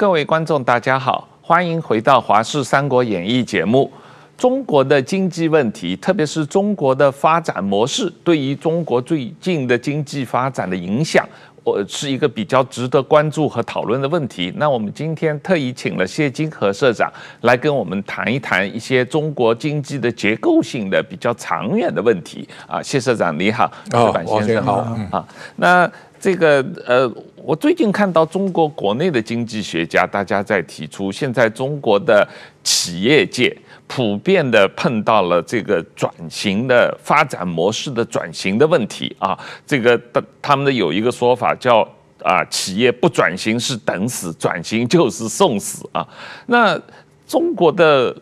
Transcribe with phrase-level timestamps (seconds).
[0.00, 3.92] 各位观众，大家好，欢迎回到《华视三国演义》节目。
[4.34, 11.28] 中国的经济问题，特别是中国的发展模式，对于中国最近的经济发展的影响。
[11.62, 14.50] 我是一个比较值得关注和讨论的问题。
[14.56, 17.12] 那我们今天特意请了谢金河社长
[17.42, 22.82] 来跟我们谈一谈一些中国经济的结构性的比较长远的问题啊。
[22.82, 24.76] 谢社长你好，石板先生好
[25.10, 25.28] 啊。
[25.56, 27.10] 那这个呃，
[27.42, 32.26] 我最近看到中国国内的经济学家大家在提出，现在中国的
[32.62, 33.56] 企业界。
[33.92, 39.36] 普遍的碰到了这个转型的发展模式的转型的问题啊，
[39.66, 41.80] 这个的他们的有一个说法叫
[42.22, 46.06] 啊，企业不转型是等死，转型就是送死啊。
[46.46, 46.80] 那
[47.26, 48.16] 中国的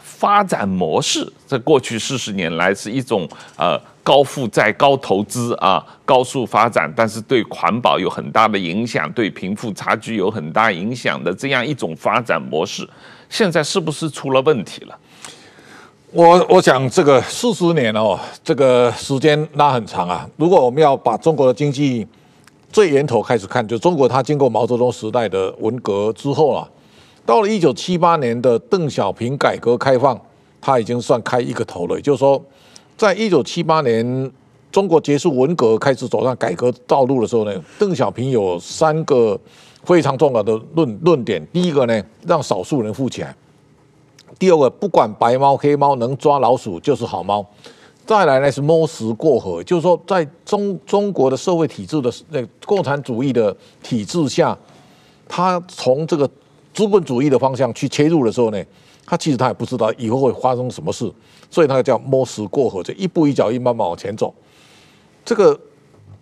[0.00, 12.88] 发展模式在过去四十年来是一种呃高负债、高投资啊、高速发展，但是对环保有很大的影响，对贫富差距有很大影响的这样一种发展模式，
[13.28, 14.98] 现在是不是出了问题了？
[16.10, 20.28] 我我想这个四十年哦，这个时间拉很长啊。
[20.36, 22.06] 如果我们要把中国的经济
[22.70, 26.68] 最源头开始看，就中国它经过毛泽东时代的文革之后啊，
[27.24, 30.20] 到了一九七八年的邓小平改革开放，
[30.60, 31.96] 它已经算开一个头了。
[31.96, 32.42] 也就是说，
[33.02, 34.30] 在一九七八年
[34.70, 39.36] 中国结束文革，开始走上改革道路的时候呢，邓小平有三个
[39.82, 41.44] 非常重要的论论点。
[41.52, 43.34] 第一个呢，让少数人富起来。
[44.38, 47.44] 第二个，不管白猫黑猫，能抓老鼠就是好猫。
[48.06, 54.56] 再来呢是摸石过河，就是说，在中中国的社会体制的那共产主义的体制下，
[55.26, 56.30] 他从这个
[56.72, 58.64] 资本主义的方向去切入的时候呢，
[59.04, 61.12] 他其实他也不知道以后会发生什么事，
[61.50, 64.32] 所以他叫摸石过河，就一步一脚印慢慢往前走。
[65.24, 65.58] 这个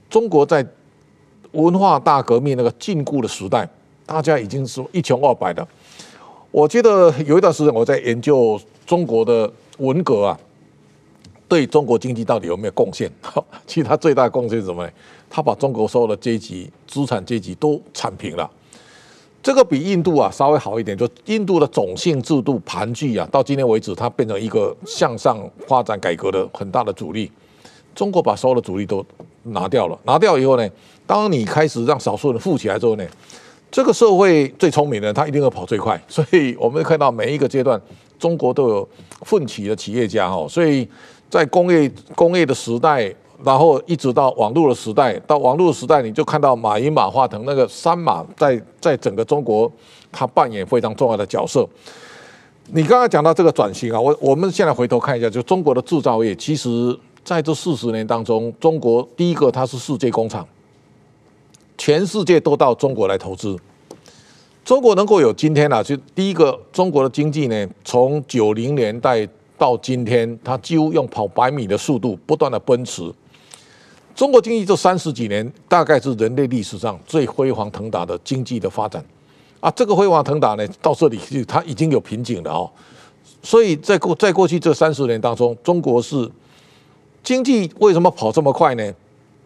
[0.08, 0.66] 中国在
[1.52, 3.68] 文化大革命那个禁锢的时代，
[4.06, 5.66] 大家已经是一穷二白的。
[6.50, 10.40] 我记得有一段时间我在研究中国的文革啊，
[11.48, 13.10] 对中国经济到底有没有贡献？
[13.66, 14.92] 其实它最大的贡献是什么呢？
[15.28, 18.50] 它把中国所有的阶级、资产阶级都铲平了。
[19.42, 27.30] 这个比印度啊稍微好一点，就印度的种姓制度盘踞啊，到今天为止它变成一个向上发展改革的很大的阻力。
[27.94, 29.04] 中国把所有的阻力都
[29.44, 30.68] 拿掉了，拿掉以后呢，
[31.06, 33.04] 当你开始让少数人富起来之后呢，
[33.70, 37.80] 这个社会最聪明的，他一定会跑最快，所以我们看到每一个阶段，
[38.18, 38.88] 中国都有
[39.22, 40.46] 奋起的企业家哦。
[40.48, 40.86] 所以
[41.28, 43.12] 在工业工业的时代，
[43.44, 49.70] 然后一直到网络的时代，到网络的时代，你就看到马云、马化腾那个三马在在整个中国，
[50.12, 51.66] 他扮演非常重要的角色。
[52.72, 60.46] 你刚刚讲到这个转型啊，我我们现在回头看一下，就中国的制造业，其实在这四十年当中，中国第一个它是世界工厂。
[61.78, 63.56] 全世界都到中国来投资，
[64.62, 69.26] 中国能够有今天啊，就第一个中国的经济呢，从九零年代
[69.56, 73.10] 到今天，它几乎用跑百米的速度不断的奔驰。
[74.14, 79.04] 中国经济这三十几年，大概是人类历史上最辉煌腾达的经济的发展
[79.60, 79.70] 啊。
[79.70, 82.70] 这个辉煌腾达呢，到这里就它已经有瓶颈了哦。
[83.42, 86.30] 所以在过在过去这三十年当中，中国是
[87.22, 88.92] 经济为什么跑这么快呢？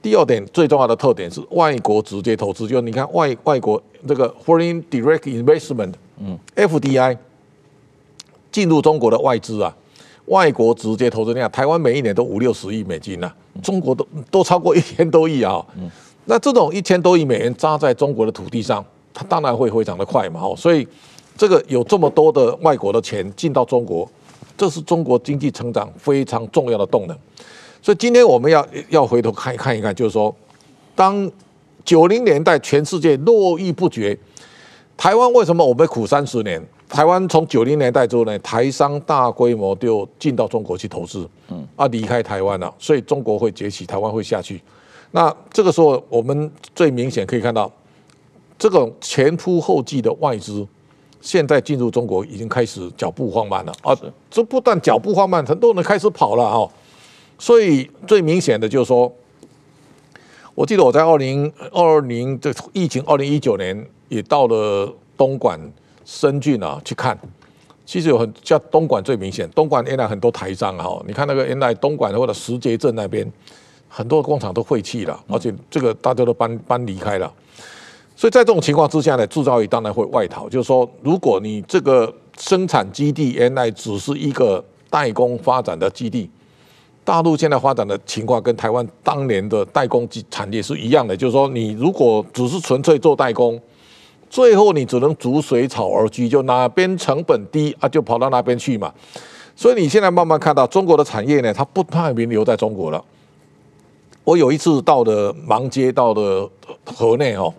[0.03, 7.17] 第二点最重要的特点是外国直接投资，就是你看外外国这个 Foreign Direct Investment，嗯，FDI
[8.53, 9.75] 进入中国的外资啊，
[10.27, 15.65] 外国直接投资，你看台湾每一年都五六十亿美金呐、啊，中国都都超过一千多亿啊，
[16.25, 20.87] 那这种一千多亿美元扎在中国的土地上，它当然会非常的快嘛，哦，所以
[21.37, 24.09] 这个有这么多的外国的钱进到中国，
[24.57, 27.17] 这是中国经济成长非常重要的动能。
[27.83, 30.35] 所以今天我们要要回头看看一看，就是说，
[30.95, 31.31] 当
[31.85, 34.19] 九零年代全世界络绎不绝，
[34.97, 36.67] 台湾为什么我们苦三十年？
[36.89, 44.61] 台湾从九零年代之后呢，台商大规模就进到中国去投资，嗯，啊离开台湾了，所以中国会崛起，台湾会下去。
[45.11, 47.71] 那这个时候我们最明显可以看到，
[48.59, 50.67] 这种前仆后继的外资，
[51.21, 53.97] 现在进入中国已经开始脚步放慢了啊，
[54.31, 56.69] 这不但脚步放慢，很多人开始跑了啊。
[57.39, 59.13] 所以最明显的就是说，
[60.55, 65.59] 我记得我在二零二零这疫情二零一九年也到了东莞
[66.05, 67.19] 深圳啊去看，
[67.87, 73.31] 其实有很像东莞最明显，东莞原来很多台商啊，你看那个原来东莞或者石碣镇那边
[73.89, 77.33] 很多工厂都废弃了，而且这个大家都搬搬离开了，
[78.15, 86.31] 所以在这种情况之下呢，制造业当然会外逃，就是说如果你这个生产基地原来只是一个代工发展的基地。
[87.07, 93.61] 大陆现在发展的情况跟台湾当年的代工产业是一样的，就是说，你如果只是纯粹做代工，
[94.35, 98.93] 最后你只能逐水草而居，就哪边成本低啊，就跑到那边去嘛。
[99.55, 103.01] 所以你现在慢慢看到中国的产业呢，它不太停留在中国了。
[104.25, 106.51] 我有一次到的芒街，到的
[106.85, 107.55] 河内哦，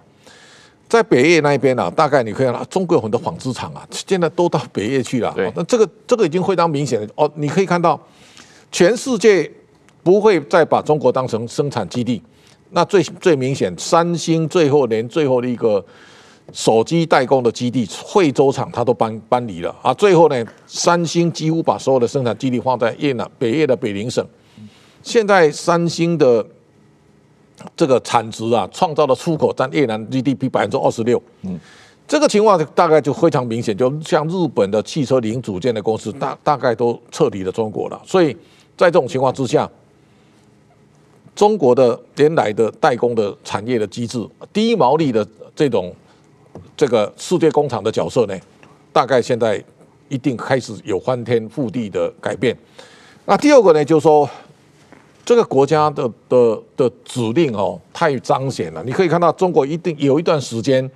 [0.90, 5.32] 在北叶那边啊，大概你可以看到中国有很多纺织厂啊，现在都到北叶去了。
[5.34, 7.98] 对，那这个这个已经非常明显了哦，你可以看到
[8.70, 9.50] 全世界
[10.04, 12.22] 不会再把中国当成生产基地。
[12.72, 15.82] 那最最明显，三星最后连最后的一个
[16.54, 19.94] 手机代工的基地惠州厂，它都搬搬离了啊。
[19.94, 24.26] 最后呢，三星几乎把所有的生产基地放在越南北越的北宁省。
[25.02, 26.46] 现在三星的
[27.76, 31.22] 这个产值啊，创造的出口占越南 GDP 百分之二十六。
[31.42, 31.60] 嗯，
[32.08, 38.02] 这个情况大概就非常明显，就像日本的汽车零组件的公司，大大概都撤离了中国了。
[38.06, 38.34] 所以
[38.78, 39.70] 在这种情况之下，
[41.36, 45.94] 中国的原来的代工的产业的机制，低毛利的这种
[46.78, 48.38] 这个世界工厂的角色呢，
[48.92, 49.64] 大概现在
[50.10, 52.58] 一定开始有翻天覆地的改变。
[53.26, 54.30] 那第二个呢，就是说。
[55.28, 58.84] 这个国家的的的指令哦，太彰显了。
[58.84, 60.88] 你可以看到，中国一定有一段时间，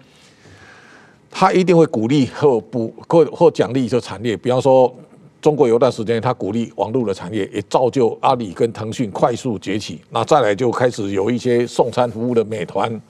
[1.31, 4.38] 他一定会鼓励或补或或奖励一些产业。
[4.38, 4.95] 比方说，
[5.41, 10.00] 中国有一段时间，他鼓励网络的产业，也造就阿里跟腾讯快速崛起。
[10.11, 13.01] 那再来就开始有一些送餐服务的美团。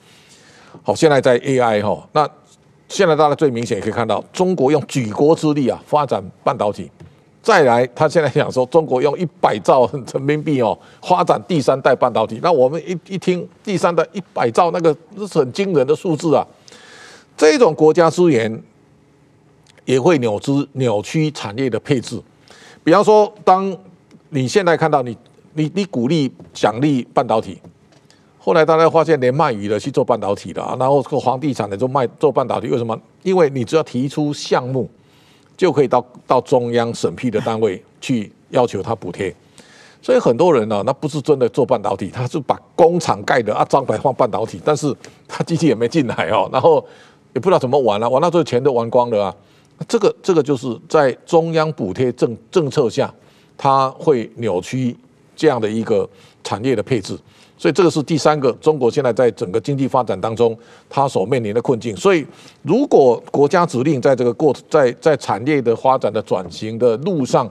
[0.82, 2.26] 好，现在在 AI 哈，那
[2.90, 6.90] 现在大家最明显也可以看到，中国用举国之力啊发展半导体。
[7.40, 12.40] 再来，他现在想说，中国用一百兆人民币哦，发展第三代半导体。
[12.42, 16.44] 那我们一一听第三代一百兆，那个是很惊人的数字啊。
[17.36, 18.62] 这种国家资源
[19.84, 22.20] 也会扭曲扭曲产业的配置。
[22.82, 23.74] 比方说，当
[24.30, 25.16] 你现在看到你
[25.54, 27.58] 你你鼓励奖励半导体，
[28.40, 32.98] 后来大家发现连卖鱼的去做半导体的，然后这个房地产的就卖做半导体，为什么？
[33.22, 34.90] 因为你只要提出项目。
[35.56, 39.30] 就可以到到中央审批的单位去要求他补贴，
[40.00, 44.90] 所以很多人呢、那不是真的做半导体，他是把工厂盖的啊招牌放半导体，但是
[45.28, 46.82] 他机器也没进来哦，然后
[47.34, 49.36] 也不知道怎么玩了、玩到最后钱都玩光了啊。
[49.86, 53.12] 这个这个就是在中央补贴政政策下，
[53.58, 54.96] 它会扭曲
[55.36, 56.08] 这样的一个
[56.42, 57.18] 产业的配置。
[57.60, 60.56] 所以这个是第三个，中国现在在整个经济发展当中，
[60.88, 61.94] 它所面临的困境。
[61.94, 62.26] 所以，
[62.62, 67.46] 如果国家指令在这个过在在产业的发展的转型的路上，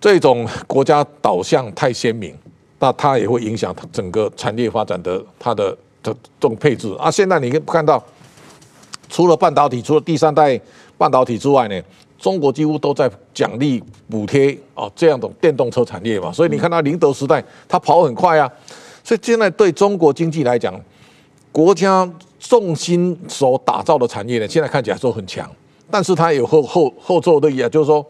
[0.00, 2.32] 这种国家导向太鲜明，
[2.78, 6.94] 那它也会影响整个产业发展的它的的这种配置。
[6.96, 8.00] 啊，现在你看到，
[9.08, 10.60] 除了半导体，除了第三代
[10.96, 11.82] 半导体之外呢？
[12.18, 18.50] 中国几乎都在奖励补贴啊，这样的电动车产业嘛，所以你看到宁德时代，它跑很快啊，
[19.04, 20.74] 所以现在对中国经济来讲，
[21.52, 22.10] 国家
[22.40, 25.50] 重心所打造的产业呢，现在看起来说很强，
[25.90, 28.04] 但是它有后后后坐力啊，就是说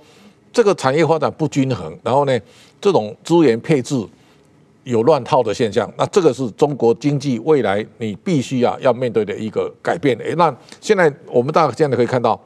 [0.52, 2.38] 这个产业发展不均衡，然后呢，
[2.80, 4.00] 这种资源配置
[4.84, 10.16] 有乱套的现象，那这个是中国经济未来你必须啊要面对的一个改变。
[10.18, 12.40] 诶，那现在我们大家现在可以看到。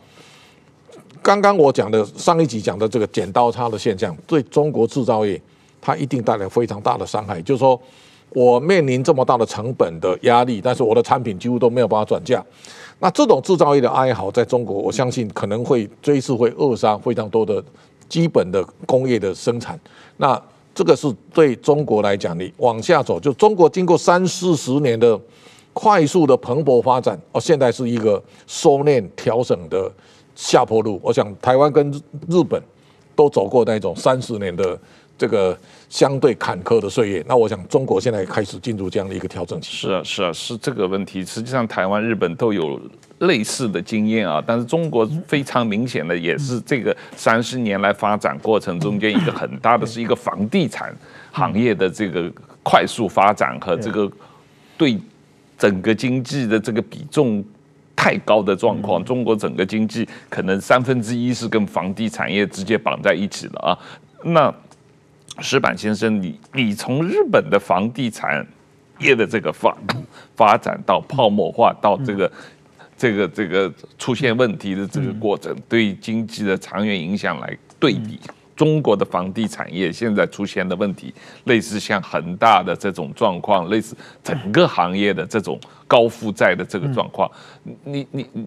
[1.23, 5.41] 刚刚我讲的上一集讲的这个剪刀差的现象，对中国制造业，
[5.81, 7.41] 它一定带来非常大的伤害。
[7.43, 7.79] 就是说
[8.31, 12.45] 我面临这么大的成本的压力，但是我的产品几乎都没有办法转嫁。
[13.01, 17.63] 那这种制造业的哀嚎，在中国，我相信可能会这一次会扼杀非常多的
[18.09, 19.79] 基本的工业的生产。
[20.17, 20.41] 那
[20.75, 25.19] 这个是对中国来讲，你往下走，就中国经过三四十年的
[25.73, 29.91] 快速的蓬勃发展，哦，现在是一个收敛调整的。
[30.35, 31.91] 下坡路，我想台湾跟
[32.29, 32.63] 日本
[33.15, 34.79] 都走过那种三十年的
[35.19, 35.57] 这个
[35.89, 37.25] 相对坎坷的岁月。
[37.29, 39.77] 那我想中国现在开始进入这样的一个调整期。
[39.77, 41.25] 是啊，是啊，是这个问题。
[41.25, 42.81] 实际上，台湾、日本都有
[43.19, 44.43] 类似的经验啊。
[44.47, 50.97] 但是中国非常明显的也是这个三十年来发展过程中间一个很大的是一个房地产
[51.31, 52.33] 行业的这个
[52.63, 54.11] 快速发展和这个
[54.79, 54.99] 对
[55.59, 57.45] 整个经济的这个比重。
[58.03, 63.77] 太高的状况，中国整个经济可能三分之一是跟房地产业直接绑在一起了啊。
[64.25, 64.51] 那
[65.41, 68.43] 石板先生，你你从日本的房地产
[69.01, 69.77] 业的这个发
[70.35, 72.33] 发展到泡沫化，到这个
[72.97, 78.19] 这个这个出现问题的这个过程，对经济的长远影响来对比。
[78.61, 81.15] 中国的房地产业现在出现的问题，
[81.45, 87.31] 类似像恒大的这种状况，类似整个行业的这种高负债的这个状况。
[87.85, 88.47] 你你你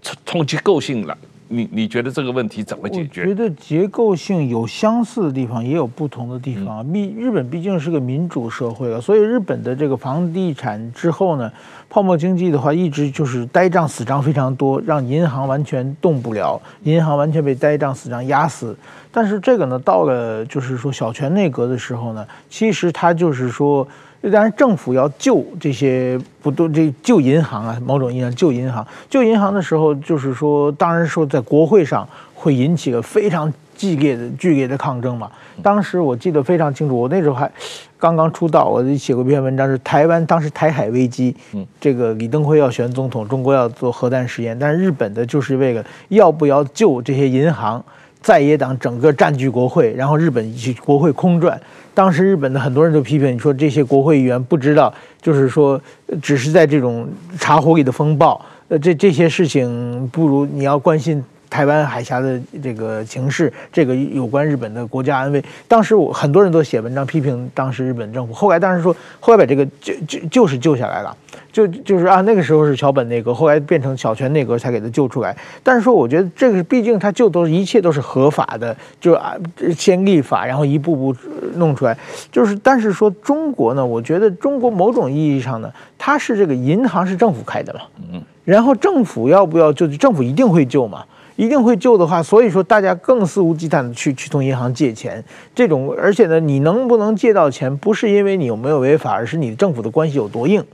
[0.00, 1.14] 从从结构性来
[1.48, 3.22] 你你觉得这个问题怎么解决？
[3.22, 6.84] 我觉得结构性有相似的地方，也有不同的地方。
[6.92, 11.50] 毕日本毕竟是个民主社会了，所以日本的这个房地产之后呢，
[11.88, 18.76] 泡沫经济的话，一直就是呆账死账非常多，让银行完全动不了，银行完全被呆账死账压死。
[19.12, 23.86] 但是这个呢，到了就是说小泉内阁的时候呢，其实他就是说。
[24.30, 28.86] 当然，政府要救这些不都这救银行啊，某种意义上救银行。
[29.08, 35.30] 救银行的时候，就是说，当然说在国会上会引起个非常激烈的剧烈的抗争嘛。
[35.62, 37.50] 当时我记得非常清楚，我那时候还
[37.98, 41.34] 刚刚出道，我写过一篇文章，是台湾当时台海危机，
[41.80, 47.84] 这个李登辉要选总统，中国要做核弹实验，但是日本的就是为了要不要救这些银行。
[48.26, 51.60] 在野党整个占据国会，然后日本去国会空转。
[51.94, 54.92] 当时日本的很多人都批评你说这些国会议员不知道，
[55.22, 55.80] 就是说
[56.20, 57.06] 只是在这种
[57.38, 58.44] 茶壶里的风暴。
[58.66, 65.42] 呃，这这些事情不如你要关心台湾海峡的这个情势，这个有关日本的国家安危。
[65.66, 68.32] 当时我很多人都写文章批评当时日本政府。
[68.32, 71.16] 后来当时说，后来把这个就就就是救下来了。
[71.52, 75.34] 就就是啊，那个时候是桥本内阁，后来变成小泉内阁才给他救出来。
[75.62, 79.34] 但是说，我觉得这个毕竟他救都是一切都是合法的，就啊
[79.74, 81.16] 先立法，然后一步步
[81.54, 81.96] 弄出来。
[82.30, 87.80] 就是，但是说中国呢，我觉得中国某种意义上呢，它是这个银行是政府开的嘛，
[88.12, 89.86] 嗯，然后政府要不要救？
[89.88, 91.04] 政府一定会救嘛，
[91.36, 95.22] 一定会救的话，所以说大家更肆无忌惮的去去从银行借钱。
[95.54, 100.64] 这种，而且呢，你能不能借到钱，不是因为你有没有违法，而是你政府的关系有多硬。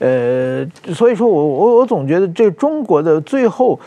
[0.00, 3.78] 呃，所以说我我我总觉得这中国的最后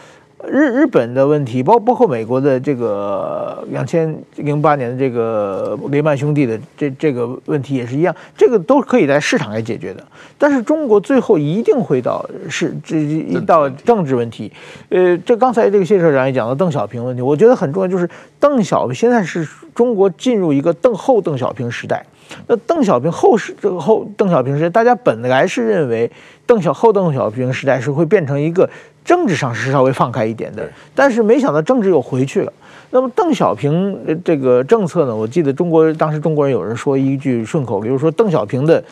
[0.48, 10.04] 日日本的问题，包包括美国的这个两千零八年的这个雷曼兄弟的这这个问题也是一样，这个都可以在市场来解决的。
[10.38, 14.52] 但是中国最后一定会到是这一到政治问题。
[14.90, 22.06] 呃，这刚才这个谢社长也讲到邓小平问题，我觉得很重要，就是邓小平现在是中国进入一个邓后邓小平时代。
[22.48, 26.10] 那邓小平后世这个后邓小平时代，大家本来是认为
[26.46, 28.70] 邓小后邓小平时代是会变成一个
[29.04, 32.54] 政治上是稍微放开一点的，但是没想到政治又回去了。
[32.92, 35.16] 那么邓小平这个政策呢？
[35.16, 38.84] 我记得中国当时中国人有人说一句顺口，比如说邓小平的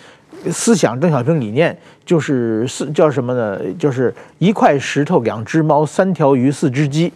[0.51, 1.77] 思想、邓小平理念。
[2.09, 3.59] 就是四叫什么呢？
[3.77, 7.13] 就是一块石头两只猫三条鱼四只鸡，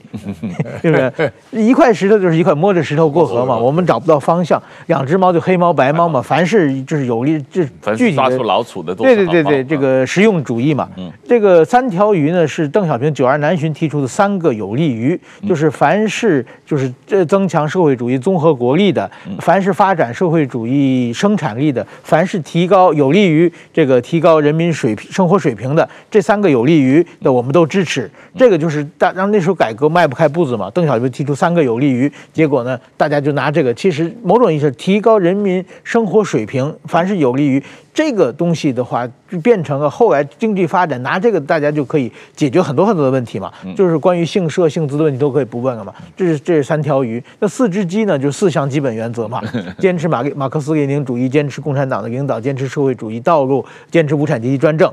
[0.83, 1.31] 对不对？
[1.49, 4.61] 一块石头就是一块摸着石头过河嘛，我们找不到方向。
[4.85, 10.87] 两只猫就黑猫白猫嘛，凡是就是有利，这具体抓住老鼠的，对对对对，这个实用主义嘛。
[11.27, 19.09] 这个三条鱼呢是邓小平九二南巡提出的三个有利于，就是凡是就是这增强社会主义综合国力的，
[19.39, 24.71] 凡是发展社会主义生产力的，凡是提高有利于这个提高人民。
[24.83, 28.11] 水平生活水平的这三个有利于的，我们都支持。
[28.37, 30.69] 这个就是大让那时候改革迈不开步子嘛。
[30.71, 33.73] 邓小平提出三个有利于，结果呢，大家就拿这个。
[33.73, 37.63] 其实某种意思是提高人民生活水平，凡是有利于。
[37.93, 43.53] 这个东西的话，就变成了后来经济发展拿这个，大家就可以解决很多很多的问题嘛。
[43.75, 45.93] 就是关于姓社姓资的问题都可以不问了嘛。
[46.17, 47.23] 这是这是三条鱼。
[47.39, 48.17] 那四只鸡呢？
[48.17, 49.41] 就是四项基本原则嘛：
[49.77, 54.91] 坚持马马克思列宁主义，坚持共产党的领导，坚持社会主义道路，坚持无产阶级专政。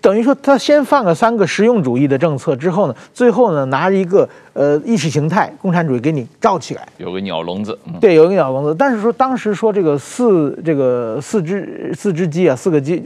[0.00, 8.74] 等于说，他先放了三个实用主义的政策之后呢，最后呢，拿着一个呃意识形态共产主义给你罩起来，有个鸟笼子，对，有个鸟笼子。
[8.78, 13.02] 但是说当时说这个四这个四只四只鸡啊，四个基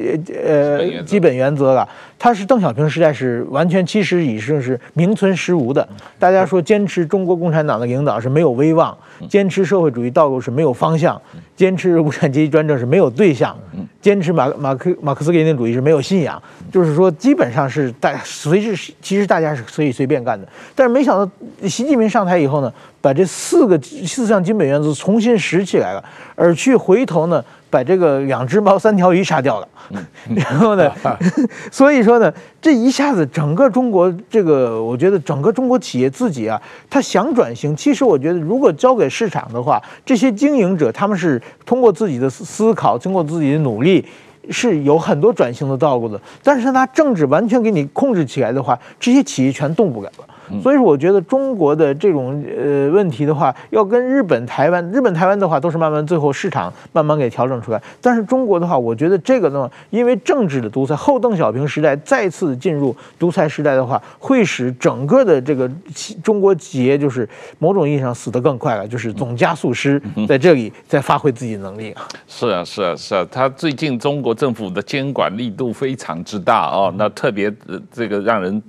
[0.47, 5.87] 呃基本原则了，它是邓小平时代是完全其实已经是名存实无的。
[6.19, 8.97] 大家说坚持中国共产党的领导是没有威望，
[9.29, 11.21] 坚持社会主义道路是没有方向，
[11.57, 13.57] 坚持无产阶级专政是没有对象，
[14.05, 20.47] 坚持马马克马克思列宁主义是没有信仰，就是说基本上是大随时其实大家是可以随便干的。
[20.75, 21.33] 但是没想到
[21.67, 22.71] 习近平上台以后呢，
[23.01, 27.43] 把这四个四项基本原则重新拾起来了，而去回头呢。
[27.75, 29.69] 把这个两只猫三条鱼杀掉了，
[30.37, 30.89] 然后呢
[31.73, 44.07] 所以说呢，这一下子整个中国这个，我觉得整个中国企业自己啊，他想转型，其实我觉得如果交给市场的话，这些经营者他们是通过自己的思考，经过自己的努力，
[44.51, 46.21] 是有很多转型的道路的。
[46.45, 50.25] 但是他政治完全给你控制起来的话，这些企业全动不了了。
[50.63, 57.83] 所以说，我觉得中国的这种呃问题的话，要跟日本、台湾、日本、台湾的话，都是慢慢最后市场慢慢给调整出来。
[58.01, 72.07] 但是中国的话，我觉得这个呢，因为政治的独裁，后邓小平时代再次进入独裁时代的话，会使整个的这个企中国企业就是某种意义上死得更快了，就是总加速师在这里在发挥自己的能力啊。
[72.27, 77.53] 是啊，是啊，是啊，他最近中国政府的监管力度非常之大哦，那特别
[77.91, 78.63] 这个让人。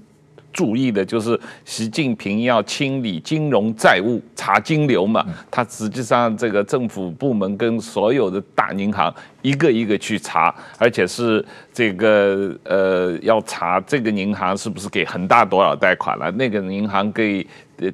[0.56, 5.26] 注意的就是习近平要清理金融债务，查金流嘛。
[5.52, 17.46] 他实际上这个政府部门跟所有的大银行一个一个去查，而且是这个呃要查这个银行是不是给恒大多少贷款了，那个银行给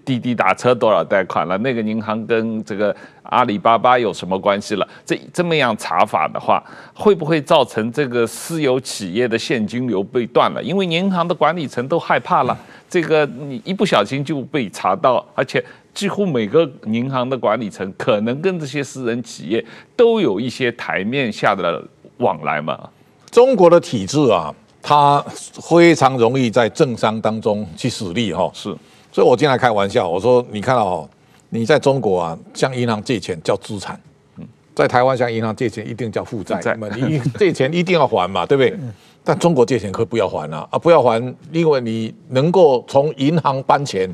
[0.06, 2.96] 滴滴打车多少贷款了，那个银行跟这个
[3.32, 4.86] 阿里巴巴有什么关系了？
[5.06, 6.62] 这这么样查法的话，
[6.94, 10.62] 会不会造成这个私有企业的现金流被断了？
[10.62, 12.58] 因为银行的管理层都害怕了，
[12.90, 21.82] 这个你一不小心就被查到，而且几乎每个银行的管理层可能跟这些私人企业都有一些台面下的
[22.18, 22.78] 往来嘛。
[23.32, 28.52] 中国的体制啊，它非常容易在政商当中去使力哈。
[28.54, 28.76] 是，
[29.10, 31.10] 所以我经常开玩笑，我说你看到哦，
[31.52, 34.00] 你在中国啊，向银行借钱叫资产。
[34.74, 38.80] 在台湾向银行借钱一定叫负债，那么你 借钱一定要还嘛，对不对？
[39.22, 44.10] 但中国借钱可不要还啊，啊不要还，因为你能够从银行搬钱，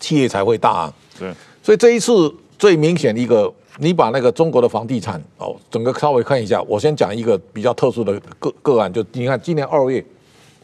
[0.00, 0.94] 企业才会大啊。
[1.18, 1.30] 对，
[1.62, 10.04] 所以这一次最明显的一个，你把那个中国的房地产哦，整个稍微看一下，我先讲一个比较特殊的个个案，就你看今年二月，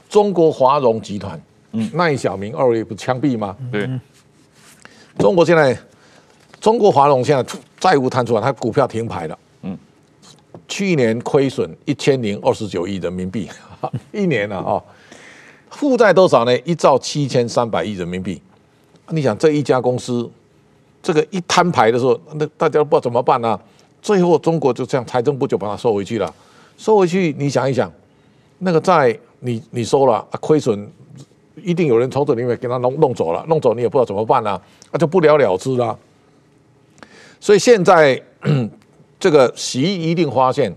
[0.08, 1.40] 中国华融集团，
[1.72, 3.54] 嗯，赖小明二月不枪毙吗？
[3.70, 3.88] 对，
[5.20, 5.78] 中国现在。
[6.60, 9.38] 中国华融现在债务摊出来，它股票停牌了。
[9.62, 9.78] 嗯，
[10.68, 13.48] 去年亏损一千零二十九亿人民币，
[14.12, 14.76] 一年了啊。
[15.70, 16.54] 负债多少呢？
[16.66, 18.42] 一兆七千三百亿人民币。
[19.08, 20.30] 你想这一家公司，
[21.02, 23.58] 这个一摊牌的时候，那大家都不知道怎么办呢？
[24.02, 26.30] 最后中国就这样，财政部就把它收回去了。
[26.76, 27.90] 收回去，你想一想，
[28.58, 30.92] 那个债你你收了，亏损
[31.64, 34.60] 一定有人从这里面给他弄弄走了，弄走你也不知道怎么办呢？
[34.92, 35.98] 那就不了了之了。
[37.38, 38.20] 所以现在
[39.18, 40.74] 这个习一定发现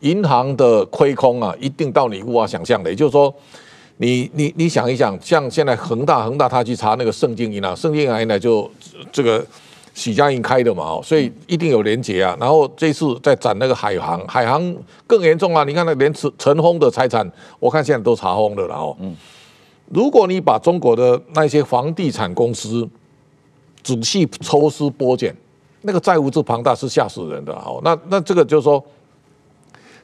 [0.00, 2.90] 银行的亏空啊，一定到你无法想象的。
[2.90, 3.34] 也就是说，
[3.96, 8.70] 你你你想一想，像现在恒大恒大他去查那个盛京银行，盛京银行呢就
[9.10, 9.44] 这个
[9.94, 12.36] 许家印开的嘛，所以一定有连结啊。
[12.38, 14.76] 然后这次在展那个海航，海航
[15.06, 15.64] 更严重啊！
[15.64, 17.26] 你看那连陈陈峰的财产，
[17.58, 19.16] 我看现在都查封了，然后，嗯，
[19.88, 22.88] 如果你把中国的那些房地产公司
[23.82, 25.34] 仔细抽丝剥茧。
[25.82, 27.80] 那个债务之庞大是吓死人的哦。
[27.84, 28.84] 那那这个就是说，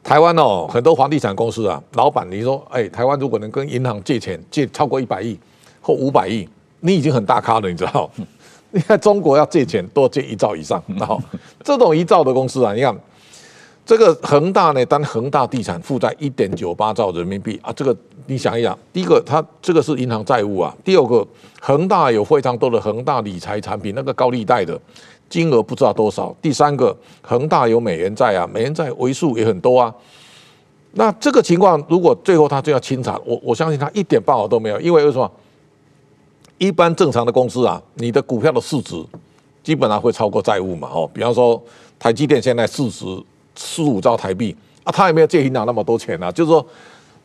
[0.01, 5.37] 台湾哦，很多房地产公司啊，老板你说，哎，台湾如果能跟银行借钱，借超过一百亿
[5.81, 8.09] 或五百亿，你已经很大咖了，你知道？
[8.71, 11.21] 你看中国要借钱多借一兆以上，然后
[11.65, 12.97] 这种一兆的公司啊，你看
[13.85, 21.27] 这个恒大呢，当恒大地产负债一点九八兆人民币啊，这个你想一想，第一个它这个是银行债务啊，第二个
[21.61, 24.81] 恒大有非常多的恒大理财产品，那个高利贷的。
[25.29, 26.37] 金额不知道多少。
[26.43, 29.95] 第三个，恒大有美元债啊，美元债为数也很多啊。
[30.93, 35.31] 那这个情况，如果最后他就要清偿，我我相信他一点办法都没有，因为为什么？
[36.59, 39.03] 一般正常的公司啊，你的股票的市值
[39.63, 40.87] 基本上会超过债务嘛。
[40.93, 41.61] 哦，比方说
[41.99, 43.07] 台积电现在市值
[43.55, 46.31] 十五兆台币啊，他也没有借银行那么多钱啊。
[46.31, 46.67] 就是说，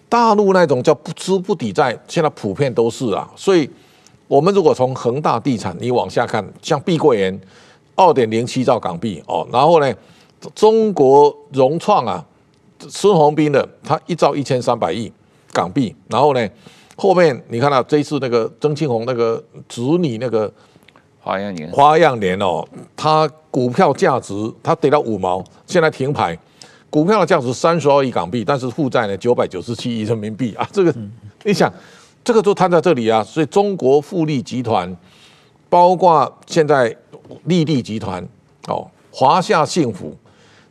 [0.09, 3.29] 大陆那种叫不资不抵债，现在普遍都是啊。
[3.35, 3.69] 所以，
[4.27, 7.39] 我们如果从恒大地产你往下看，像碧桂园。
[7.99, 9.91] 二点零七兆港币哦，然后呢，
[10.53, 12.23] 中国融创啊，
[12.77, 15.11] 孙宏斌的他一兆一千三百亿
[15.51, 16.47] 港币，然后呢，
[16.95, 20.53] 后面你看到这次那个曾庆红那个子女那个
[21.27, 26.37] 花样年，花样年哦，它股票价值它跌到五毛，现在停牌，
[26.89, 30.95] 股票的价值三十二亿港币，但是负债呢九百九十七亿人民币啊，这个
[31.43, 31.69] 你想，
[32.23, 34.95] 这个都摊在这里啊，所以中国富力集团，
[35.69, 36.95] 包括现在。
[37.43, 38.25] 利利集团
[38.69, 40.15] 哦，华夏幸福，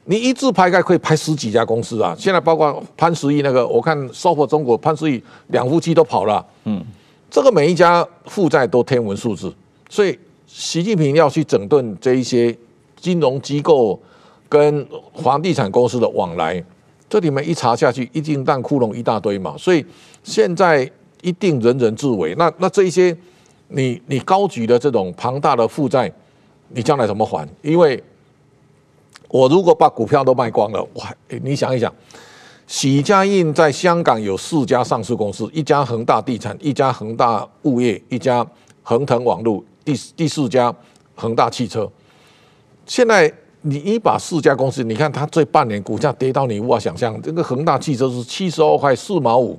[0.07, 2.16] 你一字排开可以排十几家公司啊。
[2.19, 6.42] 现在包括潘石屹那个，我看 SOFO 中国潘石屹两夫妻都跑了。
[6.64, 6.83] 嗯，
[7.31, 9.55] 这个每一家负债都天文数字，
[9.90, 12.56] 所以习近平要去整顿这一些
[12.98, 14.00] 金融机构
[14.48, 16.62] 跟房地产公司的往来，
[17.09, 19.54] 这里面一查下去，一定蛋窟窿一大堆嘛。
[19.59, 19.85] 所以
[20.22, 20.90] 现在
[21.22, 22.35] 一定人人自危。
[22.37, 23.16] 那那这一些
[23.68, 26.12] 你你高举的这种庞大的负债。
[26.68, 27.48] 你将来怎么还？
[27.62, 28.02] 因为
[29.28, 31.94] 我如果把股票都卖光了，我还你想一想，
[32.66, 38.44] 许家印在香港有四家上市公司，一家恒大地产，一家恒大物业，一家
[38.82, 40.75] 恒腾网络，第第四家
[41.14, 41.90] 恒大汽车。
[42.85, 47.18] 现在你一把四家公司，你看它这半年股价跌到你无法想象。
[47.22, 49.59] 这个恒大汽车是七十二块四毛五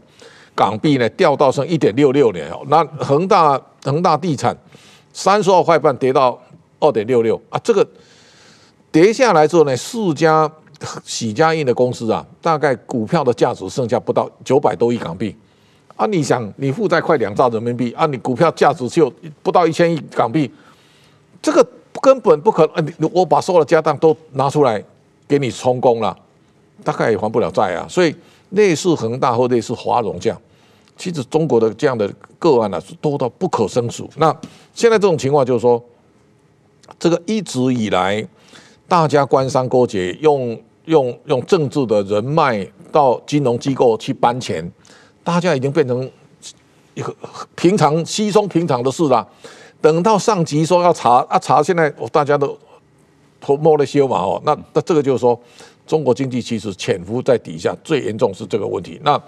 [0.54, 2.52] 港币呢，掉到剩一点六六年。
[2.68, 4.56] 那恒大恒大地产
[5.12, 6.40] 三十二块半跌到。
[6.80, 7.84] 二点六六啊，这个
[8.92, 10.48] 跌下来之后呢，四家
[11.04, 15.36] 许家印的公司啊，大概股票的价值剩下不到九百多亿港币，
[15.98, 20.50] 啊，你想你负债快两兆人民币啊，你股票价值就不到一千亿港币，
[21.42, 21.68] 这个
[22.00, 22.86] 根本不可能。
[23.00, 24.82] 你我把所有的家当都拿出来
[25.28, 26.16] 给你充公了，
[26.84, 27.88] 大概也还不了债啊。
[27.90, 28.16] 所以
[28.52, 30.40] 类似恒大或类似华融这样，
[30.96, 32.08] 其实中国的这样的
[32.38, 34.08] 个案呢、啊，是多到不可胜数。
[34.18, 34.32] 那
[34.76, 35.84] 现在这种情况就是说，
[37.00, 38.24] 这个一直以来
[38.88, 40.56] 大家官商勾结，用
[40.86, 44.72] 用用政治的人脉到金融机构去搬钱。
[45.28, 46.10] 大家已经变成
[46.94, 47.14] 一个
[47.54, 49.28] 平常稀松平常的事了。
[49.82, 52.58] 等到上级说要查啊查，现在大家都
[53.42, 54.42] 头摸了些嘛哦。
[54.46, 55.38] 那那这个就是说，
[55.86, 58.98] 中国经济其实潜伏在底下，最严重是这个问题。
[59.04, 59.22] 那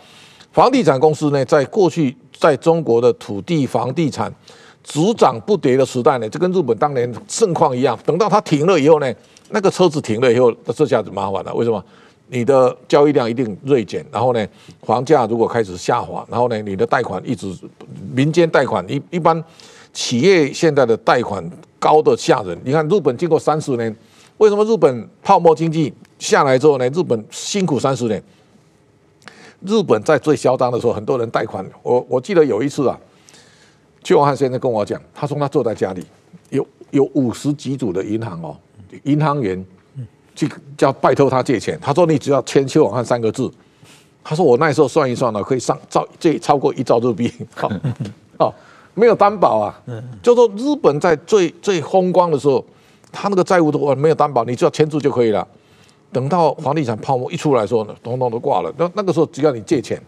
[0.53, 4.33] 房地产公司呢，在过去在中国的土地房地产
[4.81, 7.99] 只涨不跌的时代呢，就跟日本当年盛况一样。
[8.05, 9.13] 等到它停了以后呢，
[9.49, 11.53] 那个车子停了以后，那这下子麻烦了。
[11.53, 11.83] 为什么？
[12.31, 14.47] 你的交易量一定锐减，然后呢，
[14.83, 17.51] 房价如果开始下滑，然后呢，你的贷款一直
[18.13, 19.43] 民间贷款一一般
[19.91, 21.43] 企业现在的贷款
[21.79, 22.55] 高的吓人。
[22.63, 23.93] 你看日本经过三十年，
[24.37, 26.87] 为什么日本泡沫经济下来之后呢？
[26.89, 28.21] 日本辛苦三十年。
[29.65, 31.65] 日本在最嚣张的时候，很多人贷款。
[31.81, 32.97] 我我记得有一次啊，
[34.03, 36.05] 邱永汉先生跟我讲，他说他坐在家里，
[36.51, 38.55] 有有五十几组的银行哦，
[39.03, 39.65] 银行员。
[40.47, 43.51] 去叫拜托他借钱，他说你只要签邱永汉三个字，
[44.23, 47.69] 他说我那时候算一算呢，可以上兆借超过一兆日币， 好，
[48.37, 48.53] 哦，
[48.93, 49.81] 没有担保啊，
[50.23, 52.63] 就说日本在最最风光的时候，
[53.11, 55.45] 他那个债务都没有担保，你只要签字就可以了。
[56.13, 58.73] 等到房地产泡沫一出来的时候呢，统统都挂了。
[58.77, 60.01] 那那个时候只要你借钱，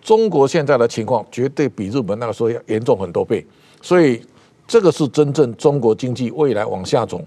[0.00, 3.44] 中国现在的情况绝对比日本那个时候要严重很多倍，
[3.82, 4.22] 所以
[4.66, 7.20] 这个是真正中国经济未来往下走。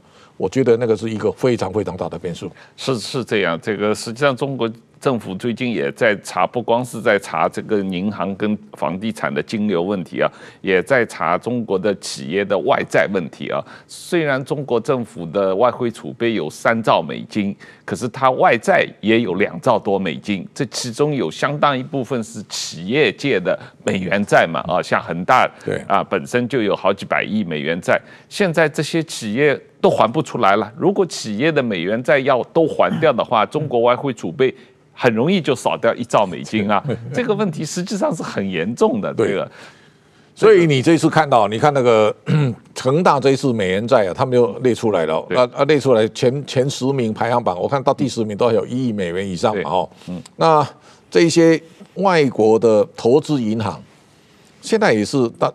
[0.43, 2.51] 我觉得那个是一个非常非常大的变数。
[2.75, 4.69] 是是这样，这个实际上中国
[5.03, 13.61] 政府最近也在查，不光是在查这个银行跟房地产的金流问题啊，也在查中国的企业的外债问题啊。
[13.85, 30.71] 虽然中国政府的外汇储备有三兆美金，可是它外债也有两兆多美金，这其中有相当一部分是企业界的美元债嘛啊，像恒大对啊本身就有好几百亿美元债，现在这些企业都还不出来了。
[30.77, 34.55] 如果企业的美元债要都还掉的话，中国外汇储备。
[34.93, 36.81] 很容易就少掉一兆美金啊！
[37.13, 39.13] 这个问题实际上是很严重的。
[39.13, 39.51] 这个，
[40.35, 42.15] 所以你这次看到，你看那个
[42.79, 49.89] 恒大这一次美元债啊，他们又列出来了，啊啊列出来前前十名排行榜，我看到第十名都有一亿美元以上嘛哦。
[50.07, 50.21] 嗯。
[50.35, 50.65] 那
[51.09, 51.61] 这些
[51.95, 53.81] 外国的投资银行，
[54.61, 55.51] 现在也是大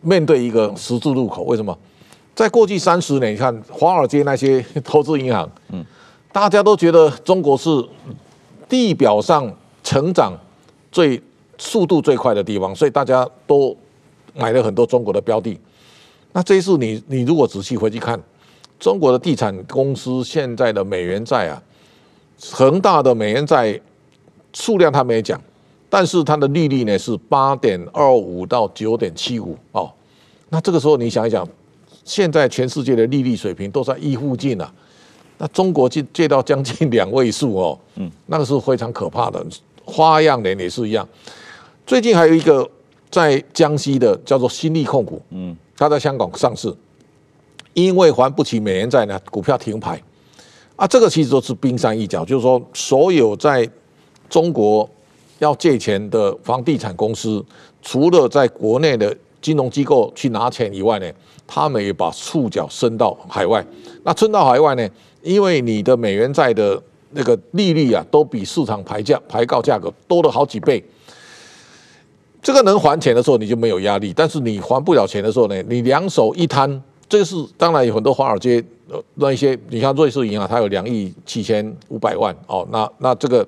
[0.00, 1.42] 面对一个十字路口。
[1.42, 1.76] 为什么？
[2.34, 5.84] 在过去三十年，你看华尔街那些 投资银行，嗯，
[6.32, 7.68] 大家都觉得中国是。
[8.68, 9.52] 地表上
[9.82, 10.32] 成长
[10.92, 11.20] 最
[11.56, 13.76] 速度最快的地方，所以大家都
[14.34, 15.58] 买了很多中国的标的。
[16.32, 18.20] 那这一次你你如果仔细回去看，
[18.78, 21.62] 中国的地产公司现在的美元债啊，
[22.52, 23.80] 恒大的美元债
[24.52, 25.40] 数量他没讲，
[25.88, 29.90] 但是它的利率呢是八点二五到九点七五哦。
[30.50, 31.48] 那这个时候你想一想，
[32.04, 34.72] 现在全世界的利率水平都在一附近啊。
[35.38, 39.44] 那中国借借到将近两位数哦，嗯，那个是非常可怕的。
[39.84, 41.08] 花样年也是一样。
[41.86, 42.68] 最近还有一个
[43.10, 46.70] 在江西的叫做新力控股，嗯，它在香港上市，
[47.72, 49.98] 因为还不起美元债呢，股票停牌。
[50.76, 53.68] 啊，这个其实都是冰山一角，就是说，所有在
[54.28, 54.88] 中国
[55.38, 57.44] 要借钱的房地产公司，
[57.80, 61.10] 除了在国内的金融机构去拿钱以外呢，
[61.46, 63.64] 他们也把触角伸到海外。
[64.04, 64.88] 那伸到海外呢？
[65.22, 70.82] 因为你的美元债的那个利率啊，都比市场牌价牌告价格多了好几倍。
[72.40, 78.64] 这个能还钱的时候，你就没有压力；但是你还不了钱的时候呢，你两手一摊，这是当然有很多华尔街
[79.14, 83.46] 那一些，你像瑞士银行，它有两亿七千五百万哦，那那这个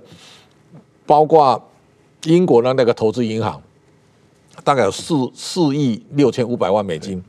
[1.06, 1.62] 包括
[2.24, 3.62] 英国的那个投资银行。
[4.64, 7.22] 大概有四四亿六千五百万美金，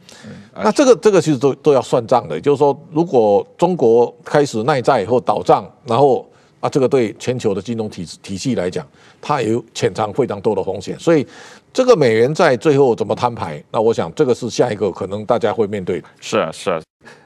[0.53, 2.39] 那这个这个其实都都要算账的。
[2.39, 6.27] 就是说，如果中国开始耐债或倒账，然后
[6.59, 8.85] 啊，这个对全球的金融体体系来讲，
[9.21, 10.97] 它也有潜藏非常多的风险。
[10.99, 11.25] 所以，
[11.73, 13.63] 这个美元债最后怎么摊牌？
[13.71, 16.07] 那我想，这个是下一个可能大家会面对的。
[16.19, 16.81] 是啊，是啊。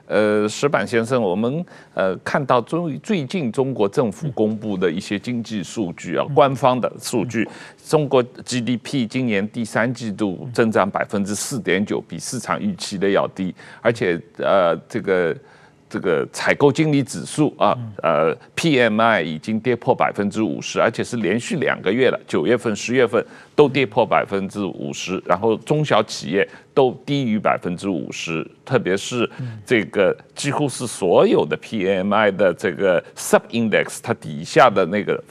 [0.07, 7.47] 呃，石板先生，我们呃看到中最近中国政府公布的一些经济数据啊，官方的数据，
[7.87, 15.35] 中国 GDP 今年第三季度增长百分之四点九，比市场预期的要低，而且呃这个。
[15.95, 29.29] 这个采购经理指数啊，呃，PMI 已经跌破百分之五十，而且是连续两个月了，九月份、十月份都跌破百分之五十，然后中小企业都低于百分之五十，特别是
[29.65, 35.23] 这个几乎是所有的 PMI 的这个 sub index 它底下的那个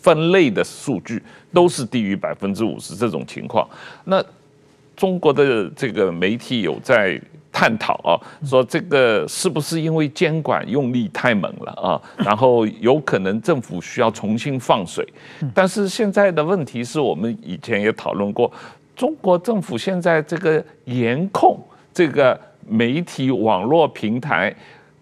[0.00, 3.64] 分类的数据都是低于百分之五十这种情况。
[4.02, 4.20] 那
[4.96, 7.20] 中国的这个媒体有在。
[7.56, 12.02] 探讨啊，说这个是不是因为监管用力太猛了啊？
[12.18, 15.06] 然后有可能政府需要重新放水。
[15.54, 18.50] 但是现在的问题是我们以前也讨论过，
[18.96, 21.56] 中国政府现在这个严控
[21.92, 24.52] 这个媒体网络平台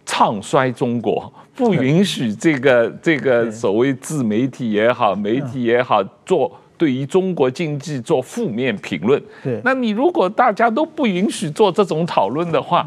[0.04, 6.52] 唱衰中国，不允许这个这个所谓自媒体也好，媒体也好做。
[6.82, 12.84] 对于中国经济做负面评论，对，那你如果大家都不允许做这种讨论的话，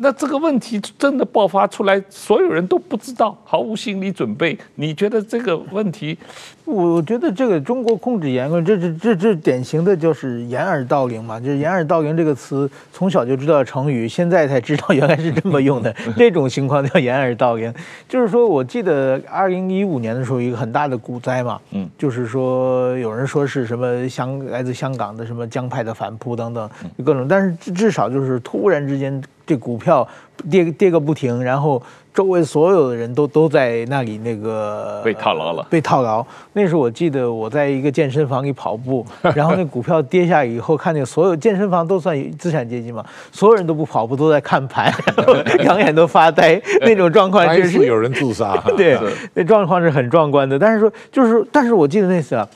[0.00, 4.58] 那这个问题真的爆发出来，所有人都不知道，毫无心理准备。
[4.74, 6.18] 你觉得这个问题？
[6.66, 15.94] 我觉得这个中国控制言论，这这这这典型的就是掩耳盗铃嘛，就是掩耳盗铃这个词，从小就知道成语，现在才知道原来是这么用的。
[16.18, 17.72] 这种情况叫掩耳盗铃，
[18.08, 26.68] 就是说我记得二零一五年的时候，一个很大的股灾嘛，嗯，就是说有人说是什么香来自香港的什么江派的反扑等等
[27.04, 29.22] 各种，但是至少就是突然之间。
[29.48, 30.04] 这股票
[30.50, 31.80] 跌跌个不停，然后
[32.16, 36.24] 周围所有的人都都在那里那个被套牢了，被套牢。
[36.54, 39.04] 那时候我记得我在一个健身房里跑步，
[39.36, 44.90] 然后那股票跌下以后，看见所有健身房都算资产阶级嘛，所有人都不跑步，都在看盘，
[45.60, 48.56] 两眼都发呆， 那种状况就是有人自杀。
[48.78, 48.98] 对，
[49.34, 50.58] 那状况是很壮观的。
[50.58, 52.48] 但是说就是，但是我记得那次啊，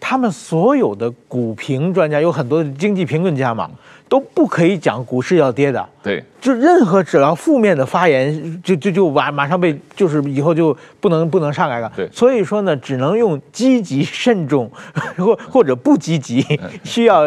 [0.00, 3.70] 他们所有的股评专家有很多经济评论家嘛。
[4.12, 11.90] 都不可以讲股市要跌的，对，就任何只要负面的发言，就就就马马上被就是以后就不能不能上来了。
[11.96, 14.70] 对，所以说呢，只能用积极慎重
[15.16, 16.44] 或或者不积极，
[16.84, 17.22] 需要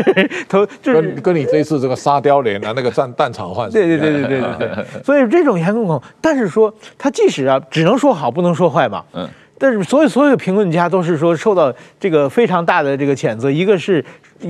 [0.48, 3.70] 投就是跟跟你这一次这个沙雕脸啊，那个战蛋炒饭。
[3.70, 4.84] 对对对对对对对。
[5.04, 9.04] 所以这种严控，但是说他即使啊，只能说好不能说坏嘛。
[9.12, 9.28] 嗯。
[9.60, 14.02] 但是所有所有评论家都是说受到这个非常大的这个谴责，一个是。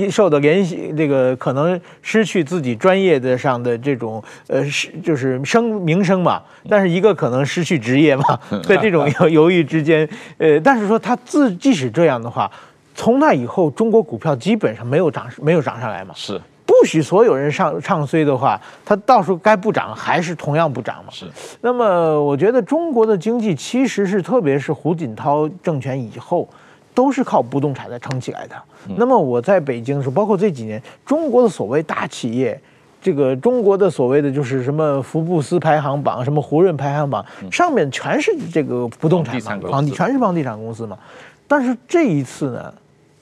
[0.08, 12.48] 受到联系，这个可能失去自己专业的上的这种呃，是就是声名声嘛，但是一个可能失去职业嘛， 在这种犹犹豫之间，呃，但是说他自即使这样的话，
[12.94, 16.14] 从那以后中国股票基本上没有涨，没有涨上来嘛。
[16.14, 16.40] 是，
[16.70, 21.10] 不许所有人上唱衰的话，它到时候该不涨还是同样不涨嘛。
[21.10, 21.26] 是。
[21.60, 26.48] 那么我觉得中国的经济其实是，特别是胡锦涛政权以后。
[26.92, 28.56] 都是靠不动产在撑起来的。
[28.96, 32.60] 那么我在北京的时候，包括这几年，中国的所谓大企业，
[33.00, 40.98] 这个中国的所谓的就是什么福布斯排行榜、什么胡润排行榜，上面全是这个不动产嘛，房地全是房地产公司嘛。
[41.46, 42.74] 但是这一次呢，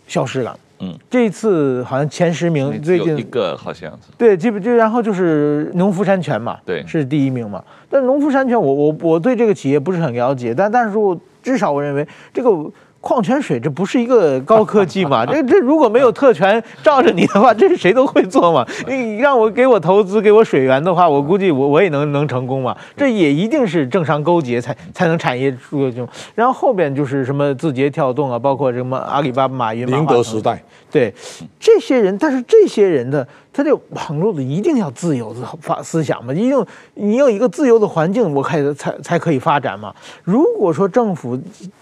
[0.08, 0.58] 消失了。
[0.80, 7.62] 嗯，这一次好像前十名最近一个好像是对，基本就然后就是农夫山泉嘛，对，是第一名嘛。
[7.90, 12.50] 但农夫山泉，我我我对这个企业不是很了解，但但是说我至少我认为这个。
[13.00, 15.24] 矿泉水这不是一个高科技嘛？
[15.26, 18.66] 这这如果没有特权罩着你的话，这是谁都会做嘛？
[18.88, 22.76] 你让我给我投资给我水源的话，我估计我我也能能成功嘛？
[22.96, 26.08] 这也一定是政商勾结才才能产业出这种。
[26.34, 31.14] 然后后边就是什么字节跳动啊，包括什么阿里巴巴、马云、宁德时代，对
[31.60, 33.26] 这些人，但是这些人的
[33.58, 36.32] 他这网络的一定要自由的发思想嘛？
[36.32, 39.92] 一定你有一个自由的环境，我开始才才可以发展嘛？
[40.22, 41.36] 如果说政府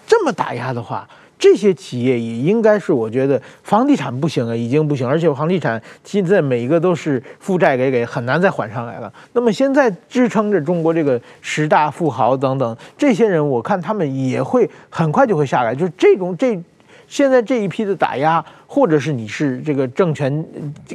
[0.06, 1.06] 这么打压的话，
[1.38, 9.12] 这些企业也应该是，我觉得房地产不行了，已经不行，而且房地产现在每一个都是负债给给，很难再还上来了。
[9.34, 15.74] 那么现在支撑着中国这个十大富豪等等这些人，我看他们也会很快就会下来。
[15.74, 16.58] 就是这种这
[17.06, 20.44] 现在这一批的打压，或者是你是这个政权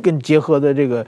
[0.02, 1.06] 跟结合的这个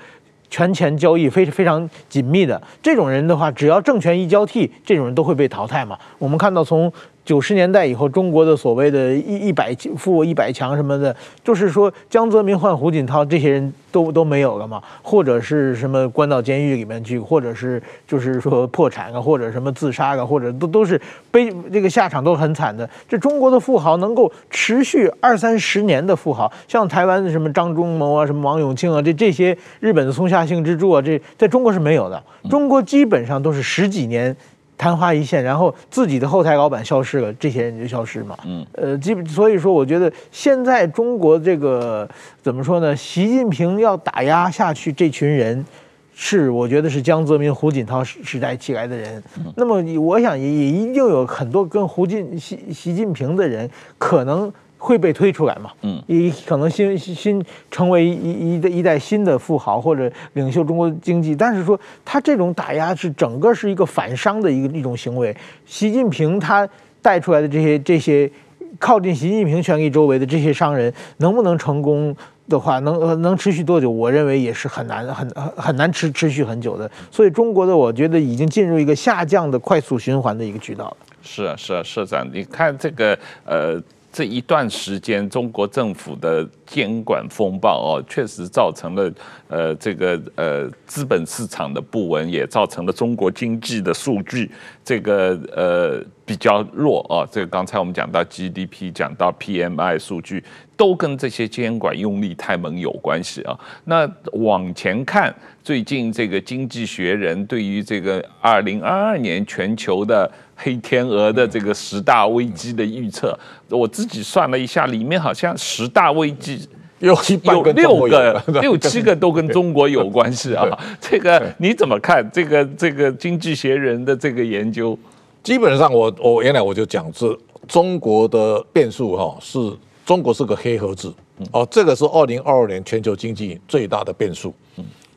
[0.49, 5.97] 权钱交易非非常紧密的这种人的话，只要政权一交替，这种人都会被淘汰嘛。
[6.17, 6.91] 我们看到从。
[7.25, 20.99] 九十年代以后，中国的所谓的一一百富一百强什么的，就是说江泽民换胡锦涛这些人都都没有了嘛，或者是什么关到监狱里面去，或者是就是说破产啊，或者什么自杀啊，或者都都是
[21.31, 22.89] 悲这个下场都很惨的。
[23.07, 32.21] 这中国的富豪能够持续二三十年的富豪，像台湾的什么张忠谋啊，什么王永庆啊，这这些日本的松下幸之助啊，这在中国是没有的。
[32.49, 34.36] 中国基本上都是十几年。
[34.83, 38.37] 昙花一现，然后自己的后台老板消失了，这些人就消失嘛。
[38.45, 42.05] 嗯，呃，基本所以说，我觉得现在中国这个
[42.41, 42.93] 怎么说呢？
[42.93, 45.65] 习近平要打压下去，这群人
[46.13, 49.23] 是我觉得是江泽民、胡锦涛时代起来的人。
[49.55, 54.51] 那么我想也也一定有很多跟胡锦习习近平的人可能
[54.83, 55.71] 会被推出来嘛。
[55.81, 61.33] 嗯，也可能新新成为一一代一代新的富豪或者领袖中国经济。
[61.33, 65.35] 但是说他这种打压是整个是一个反商的一个一种行为。
[65.65, 66.67] 习近平他
[67.01, 68.29] 带出来的这些这些
[68.77, 72.13] 靠近习近平权力周围的这些商人能不能成功？
[72.49, 73.89] 的话能能持续多久？
[73.89, 76.91] 我认为也是很难很很很难持持续很久的。
[77.09, 80.97] 所以中国的我觉得已经进入一个下降的快速循环的一个渠道了。
[81.21, 83.81] 是啊是啊，社长，你看这个呃。
[84.13, 89.12] 这一段时间，中国政府的监管风暴哦，确实造成了
[89.47, 94.52] 呃这个呃资本市场的不稳，也造成了中国经济的数据
[94.86, 97.26] 这个呃比较弱啊。
[97.32, 100.43] 这个刚才我们讲到 GDP，讲到 PMI 数据，
[100.75, 103.57] 都跟这些监管用力太猛有关系啊。
[103.86, 105.33] 那往前看，
[105.63, 113.38] 最近这个《经济学人》对于这个二零二二年全球的黑天鹅的这个十大危机的预测，
[113.69, 116.67] 我自己算了一下，里面好像十大危机
[116.99, 120.65] 有有六个、六七个都跟中国有关系啊。
[121.01, 122.27] 这个你怎么看？
[122.31, 124.97] 这个这个《经济学人》的这个研究，
[125.43, 129.59] 基本上我我原来我就讲是中国的变数哈，是
[130.05, 131.13] 中国是个黑盒子
[131.51, 134.53] 哦，这个是二零二二年全球经济最大的变数，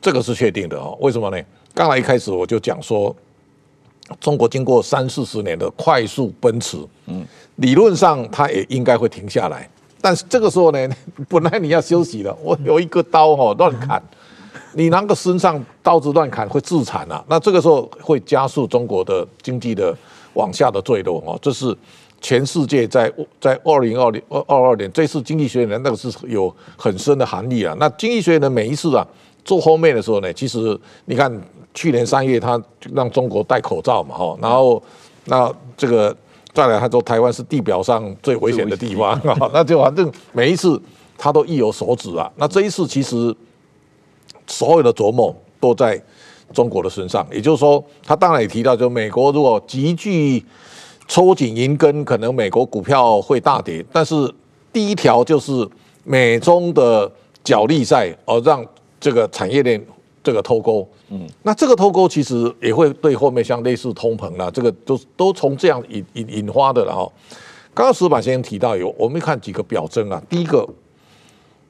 [0.01, 0.97] 这个是确定的哦。
[1.01, 1.43] 为什么呢？
[1.73, 3.15] 刚才一开始我就讲说。
[4.21, 9.69] 中国经过三四十年的快速奔驰，嗯，理论上它也应该会停下来，
[9.99, 10.89] 但是这个时候呢，
[11.27, 14.01] 本来你要休息了，我有一个刀哦乱砍，
[14.71, 19.93] 你拿个身上刀子乱砍会自残啊，那这个时候会加速中国的经济的
[20.35, 21.75] 往下的坠落哦，这是
[22.27, 23.09] 全世界在
[23.39, 29.07] 在二零二零二二年这次经济学人那个是有很深的含义啊，那经济学人每一次啊
[29.45, 31.31] 做后面的时候呢，其实你看。
[31.73, 32.59] 去年三月，他
[32.95, 34.81] 让中国戴口罩嘛，哈，然后
[35.25, 36.15] 那这个
[36.51, 39.21] 再来，他说台湾是地表上最危险的地方，
[39.53, 40.81] 那就反正每一次
[41.19, 42.31] 他都意有所指啊。
[42.37, 43.35] 那这一次其实
[44.47, 46.01] 所有的琢磨都在
[46.51, 50.43] 中国的身上，也就是说，他当然也提到，就美国如果急剧
[51.07, 53.85] 抽紧银根，可能美国股票会大跌。
[53.91, 54.33] 但是
[54.71, 55.67] 第一条就是
[56.03, 57.11] 美中的
[57.43, 58.65] 角力赛，而让
[58.99, 59.83] 这个产业链。
[60.23, 67.09] 这个脱钩，嗯，那这个脱钩其实也会对后面像类似通膨啦，这个都都从这样引引引发的了哈。
[67.73, 70.21] 刚刚石板先生提到有，我们看几个表征啊。
[70.27, 70.67] 第一个，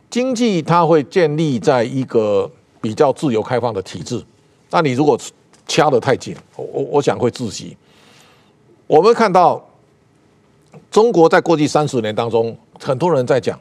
[0.10, 2.50] 经济它会建立在一个
[2.82, 4.20] 比较自由开放的体制，
[4.72, 5.16] 那你如果
[5.68, 7.78] 掐得太紧，我我想会窒息。
[8.88, 9.64] 我们看到
[10.90, 13.60] 中国在过去三十年当中，很多人在讲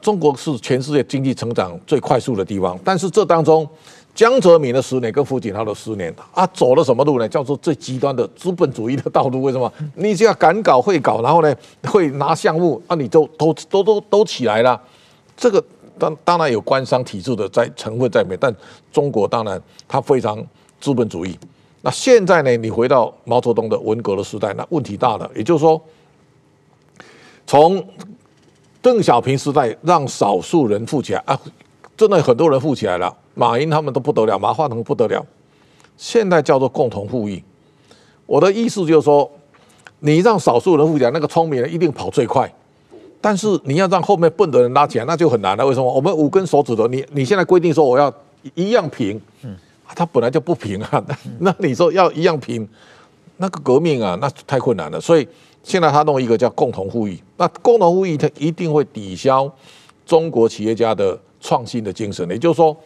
[0.00, 3.68] 中国是全世界经济成长最快速的地方，但是这当中。
[4.14, 7.28] 江泽民的十年跟胡锦涛的十年啊，走了什么路呢？
[7.28, 9.40] 叫做最极端的资本主义的道路。
[9.42, 9.72] 为什么？
[9.94, 14.80] 你只要敢搞会搞，然后呢会拿项目，啊，你就都都都都起来了。
[15.36, 15.62] 这个
[15.96, 18.52] 当当然有官商体制的在成分在里面，但
[18.90, 20.44] 中国当然它非常
[20.80, 21.38] 资本主义。
[21.80, 25.30] 那现在呢，你回到毛泽东的文革的时代，那问题大了。
[25.34, 25.80] 也就是说，
[27.46, 27.82] 从
[28.82, 31.38] 邓小平时代让少数人富起来啊，
[31.96, 33.16] 真的很多人富起来了。
[33.34, 35.24] 马云他们都不得了，马化腾不得了，
[35.96, 37.42] 现在叫做共同富裕。
[38.26, 39.30] 我的意思就是说，
[40.00, 42.52] 你让少数人富起来，那个聪明人一定跑最快，
[43.20, 45.64] 但是你要让后面笨的人拉起来，那就很难了。
[45.64, 45.92] 为什么？
[45.92, 48.12] 我们五根手指头，你你现在规定说我要
[48.54, 49.56] 一样平，嗯，
[49.94, 51.04] 他本来就不平啊。
[51.40, 52.68] 那你说要一样平，
[53.36, 55.00] 那个革命啊，那太困难了。
[55.00, 55.26] 所以
[55.62, 59.50] 现在他弄一个叫共同富裕，那共同富裕它一定会抵消
[60.06, 62.76] 中国企业家的创新的精神，也就是说。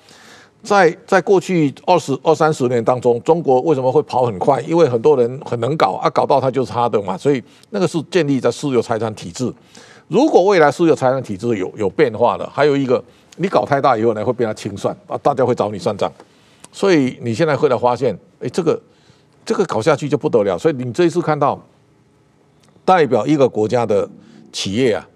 [0.64, 4.60] 在在过去二十二三十年当中，中国为什么会跑很快？
[4.60, 7.18] 因为很多人很能搞啊，搞到他就是他的嘛。
[7.18, 9.52] 所以那个是建立在私有财产体制。
[10.06, 13.02] 如果未来私有财产体制有有变化了，还有一个
[13.38, 16.08] 你搞太大以后呢，会变他清算啊，大家会找你算账。
[16.72, 18.80] 所以你现在会来发现，哎，这个
[19.44, 20.58] 这个搞下去就不得了。
[20.58, 21.60] 所以你这一次看到
[22.84, 24.08] 代表一个国家的
[24.50, 25.06] 企业啊，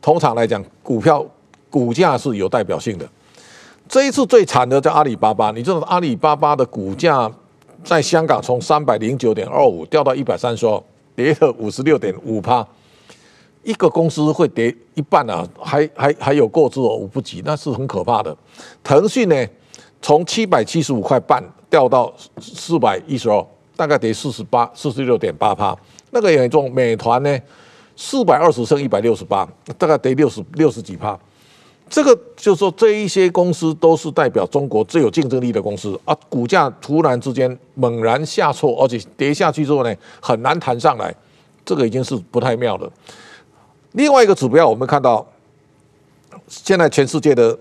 [0.00, 1.24] 通常来讲，股票
[1.70, 3.08] 股价是有代表性的。
[3.88, 7.30] 这一次最惨的叫阿里巴巴，你知道阿里巴巴的股价
[7.82, 10.82] 在香港从三百零九点二五掉到一百三十二，
[11.16, 12.66] 跌了五十六点五趴。
[13.64, 18.34] 一个公司会跌一半啊，还还还有过之而无不及，那是很可怕的。
[18.84, 19.46] 腾讯呢，
[20.00, 23.46] 从七百七十五块半掉到四百一十二，
[23.76, 25.76] 大概跌四十八四十六点八趴。
[26.10, 27.38] 那个严重，美团呢，
[27.96, 29.46] 四百二十升一百六十八，
[29.76, 31.18] 大概跌六十六十几趴。
[31.90, 41.14] 这个就是说，这一些公司都是代表中国最有竞争力的公司啊，股价突然之间猛然下挫，而且跌下去之后呢，很难弹上来，
[41.64, 42.92] 这个已经是不太妙了。
[43.92, 45.26] 另外一个指标，我们看到
[46.46, 47.58] 现在全世界的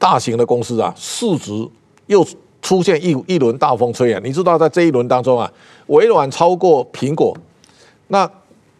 [0.00, 1.52] 大型的公司啊，市值
[2.06, 2.26] 又
[2.60, 4.20] 出现一一轮大风吹啊！
[4.24, 5.48] 你知道，在这一轮当中啊，
[5.86, 7.36] 微软超过苹果，
[8.08, 8.28] 那。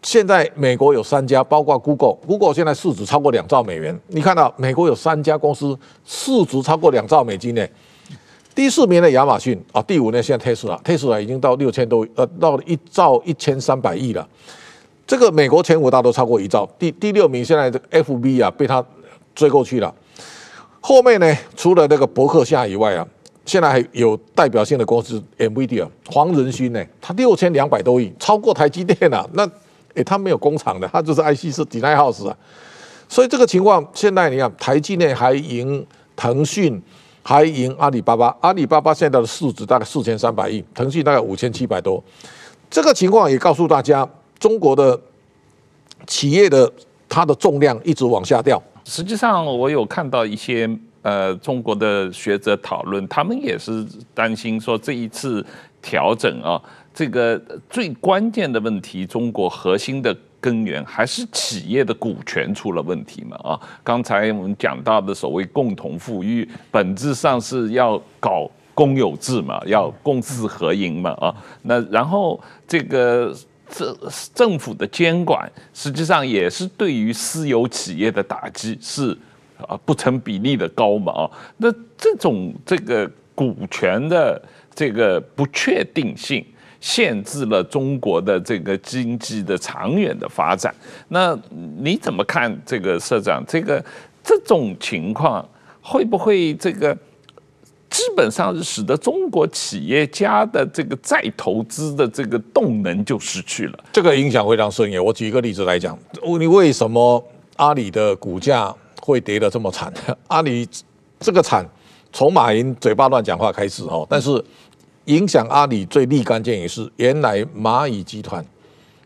[0.03, 3.95] 现在美国有三家，包括 Google，Google 现在市值超过两兆美元。
[4.07, 7.63] 你看到美国有三家公司市值超过两兆美金呢？
[8.55, 14.27] 第四名的亚马逊啊，第五呢现在 Tesla，Tesla 已经到六千多，呃，到了一兆一千三百亿了。
[15.05, 18.83] 这个美国前五大都超过一兆，第第六名现在的 FB 啊被他
[19.35, 19.93] 追过去了。
[20.81, 23.07] 后面呢，除了那个伯克夏以外啊，
[23.45, 29.29] 现在还有代表性的公司 NVIDIA，黄仁勋呢，他六千两百多亿，超过台积电了，啊。
[29.33, 29.49] 那
[29.93, 32.35] 诶，他没有工厂的，他就是 IC 是 d e n i house 啊，
[33.09, 36.81] 所以这个情况现在你看，台积电还赢腾讯，
[37.21, 42.01] 还赢阿里巴巴，阿里巴巴现在的市值大概四千三百亿，腾讯大概五千七百多，
[42.69, 44.07] 这个情况也告诉大家，
[44.39, 44.97] 中国的
[46.07, 46.71] 企业的
[47.09, 48.61] 它的重量一直往下掉。
[48.85, 50.69] 实际上，我有看到一些
[51.01, 55.45] 呃中国的学者讨论，他们也是担心说这一次
[55.81, 56.61] 调整啊。
[56.93, 63.37] 这个最关键的问题，中国核心的根源还是企业的股权出了问题嘛？
[63.37, 71.11] 啊，刚才我们讲到的所谓共同富裕，本质上是要搞公有制嘛，要公私合营嘛？
[71.11, 73.33] 啊，那然后这个
[73.71, 73.97] 政
[74.35, 79.17] 政府的监管，实际上也是对于私有企业的打击是
[79.65, 81.11] 啊不成比例的高嘛？
[81.13, 84.41] 啊，那这种这个股权的
[84.75, 86.45] 这个不确定性。
[86.83, 90.73] 限制了中国的这个经济的长远的发展。
[91.09, 91.37] 那
[91.77, 93.43] 你怎么看这个社长？
[93.47, 93.85] 这个
[94.23, 95.47] 这种情况
[95.79, 96.97] 会不会这个
[97.91, 103.79] 基本上是使得中国企业家的这个再投资的这个动能就失去了？
[103.93, 105.03] 这个影响非常深远。
[105.03, 105.95] 我举一个例子来讲，
[106.39, 107.23] 你为什么
[107.57, 109.93] 阿里的股价会跌得这么惨？
[110.29, 110.67] 阿里
[111.19, 111.63] 这个惨，
[112.11, 114.43] 从马云嘴巴乱讲话开始哦，但是。
[115.05, 118.45] 影响阿里最立竿见影是，原来蚂蚁集团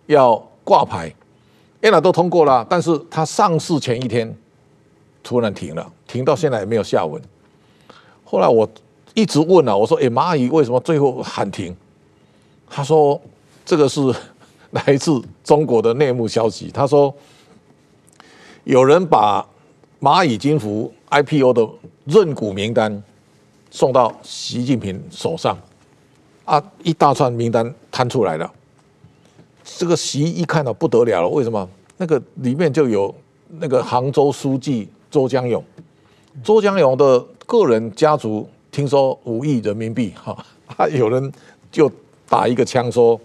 [0.08, 1.10] 要挂牌，
[1.80, 4.36] 原来都通过了，但是它上市前一天
[5.24, 7.20] 突然停了，停到现在也没有下文。
[8.26, 8.68] 后来我
[9.14, 11.74] 一直问啊，我说：“诶，蚂蚁为什么最后喊停？”
[12.70, 13.20] 他说
[13.64, 14.02] ：“这个是
[14.72, 17.14] 来自中国的内幕消息。”他说
[18.66, 19.48] ：“有人把
[20.02, 21.70] 蚂蚁金服 IPO 的
[22.04, 23.02] 认股名单
[23.72, 25.58] 送到习近平手上。”
[26.46, 26.64] 啊！
[26.84, 28.52] 一大串名单摊出来了，
[29.64, 31.28] 这个习一看到不得了了。
[31.28, 31.68] 为什么？
[31.98, 33.12] 那个里面就有
[33.48, 35.64] 那个杭州书记周江勇，
[36.44, 40.46] 周江勇的个人家族听说五亿人民币哈，
[40.78, 41.32] 啊，有人
[41.72, 41.92] 就
[42.28, 43.20] 打一个枪说，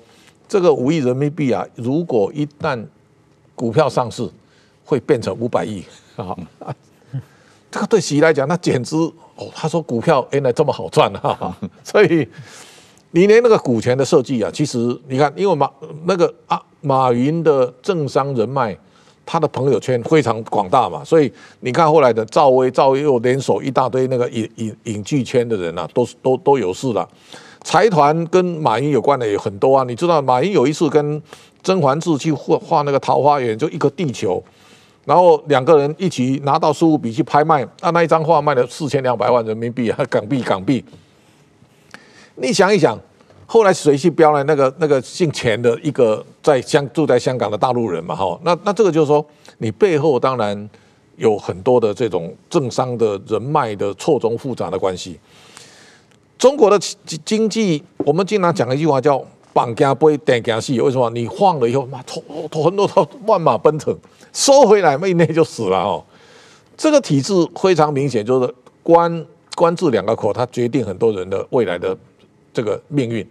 [0.49, 2.83] 这个五亿人民币啊，如果一旦
[3.55, 4.29] 股票上市，
[4.85, 5.85] 会变成五百亿
[6.17, 6.37] 啊。
[7.71, 8.97] 这个对习来讲，那简直
[9.37, 12.29] 哦，他说股票原来这么好赚啊， 所以。
[13.13, 15.69] 你连那个股权的设计啊，其实你看，因为马
[16.05, 18.79] 那个啊马云的政商人脉，
[19.33, 27.09] 他的朋友圈非常广大嘛，所以你看后来的赵薇，赵薇又联手一大堆那个影影影剧圈的人啊，都都都有事了。
[27.63, 31.23] 财团跟马云有关的也很多啊，你知道马云有一次跟
[31.63, 34.43] 甄嬛志去画画那个桃花源，就一个地球，
[35.05, 40.85] 然后两个人一起拿到苏富比去拍卖，啊那一张画卖了四千两百万人民币啊，港币港币。
[42.35, 42.99] 你想一想，
[43.53, 48.15] 后来谁去标了那个那个姓钱的一个在香住在香港的大陆人嘛？
[48.15, 49.27] 哈，那那这个就是说，
[49.59, 50.71] 你背后当然
[51.17, 55.19] 有很多的这种政商的人脉的错综复杂的关系。
[56.39, 56.79] 中国的
[57.25, 59.21] 经济，我们经常讲一句话叫
[59.53, 61.11] “绑架不会点架戏”，为什么？
[61.11, 63.93] 你晃了以后，妈，头头很多头万马奔腾，
[64.33, 66.05] 收回来没一内就死了哦。
[66.77, 69.27] 这个体制非常明显，就是官
[69.57, 71.99] 官字两个口，它决定很多人的未来的。
[72.53, 73.25] 这个命运，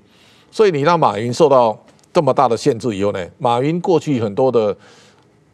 [0.52, 1.78] 所以你让马云受到
[2.14, 4.76] 这么大的限制以后呢，马云过去很多的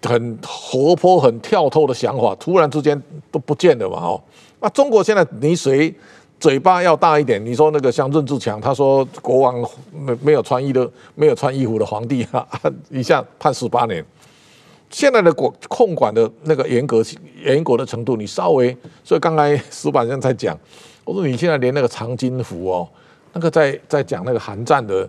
[0.03, 3.97] 很活泼、很跳脱的想法，突然之间都不见了嘛？
[3.97, 4.21] 哦，
[4.59, 5.93] 那中国现在你谁
[6.39, 7.43] 嘴巴要大一点？
[7.43, 9.59] 你说那个像任志强，他说国王
[9.91, 12.47] 没没有穿衣的、没有穿衣服的皇帝啊，
[12.89, 14.05] 一下判十八年。
[14.91, 17.03] 现在的管控管的那个严格
[17.43, 20.57] 严格的程度，你稍微，所以刚才石板先生在讲，
[21.03, 22.87] 我说你现在连那个长津湖哦。
[23.35, 25.07] 那个在在讲那个韩战的，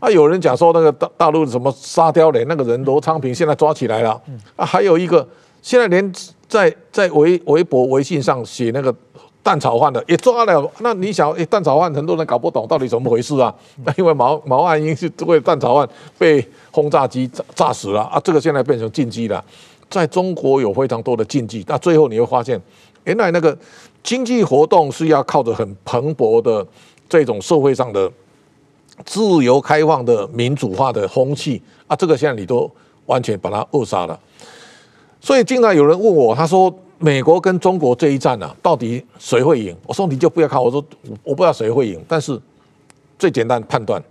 [0.00, 4.20] 啊，有人讲说那个大大陆什么沙雕脸那个人罗昌平现在抓起来了，
[4.56, 5.26] 啊，还有一个
[5.60, 6.12] 现在连
[6.48, 8.94] 在在微微博、微信上写那个
[9.42, 10.70] 蛋炒饭的也抓了。
[10.80, 13.54] 那你想，哎，蛋炒饭很多人搞不懂到底怎么回事啊？
[13.84, 19.44] 那因为毛毛岸英是为蛋炒饭被轰炸机炸炸死了啊，这个现在变成禁忌了。
[19.90, 22.60] 在中国有非常多的禁忌，那最后你会发现，
[23.04, 23.56] 原来那个
[24.02, 26.66] 经济活动是要靠着很蓬勃的
[27.08, 28.10] 这种社会上的
[29.04, 32.70] 自由开放的民主化的风气啊，这个现在你都
[33.06, 34.18] 完全把它扼杀了。
[35.20, 39.76] 所以经常有人问我，他说美国跟中国这一战啊，到底谁会赢？
[39.86, 40.84] 我说你就不要看，我说
[41.22, 42.40] 我不知道谁会赢，但是
[43.18, 44.02] 最简单判断，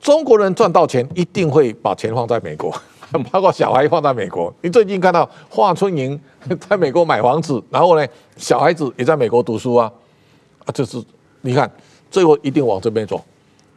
[0.00, 2.72] 中国人赚到钱一定会把钱放在美国。
[3.32, 6.20] 包括小孩放在美国，你最近看到华春莹
[6.68, 8.06] 在美国买房子，然后呢，
[8.36, 9.90] 小孩子也在美国读书啊，
[10.66, 11.02] 啊，就是
[11.40, 11.70] 你看，
[12.10, 13.22] 最后一定往这边走。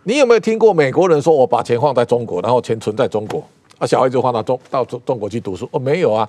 [0.03, 3.43] 你有没有听过美国人说我把钱放在中国，然后钱存在中国，
[3.77, 5.69] 啊，小孩子放到中到中中国去读书？
[5.71, 6.27] 哦，没有啊，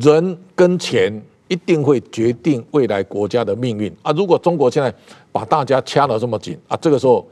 [0.00, 4.10] 人跟钱一定会决定未来国家的命运啊。
[4.12, 4.92] 如果中国现在
[5.30, 7.26] 把大家掐得这么紧啊，这个时候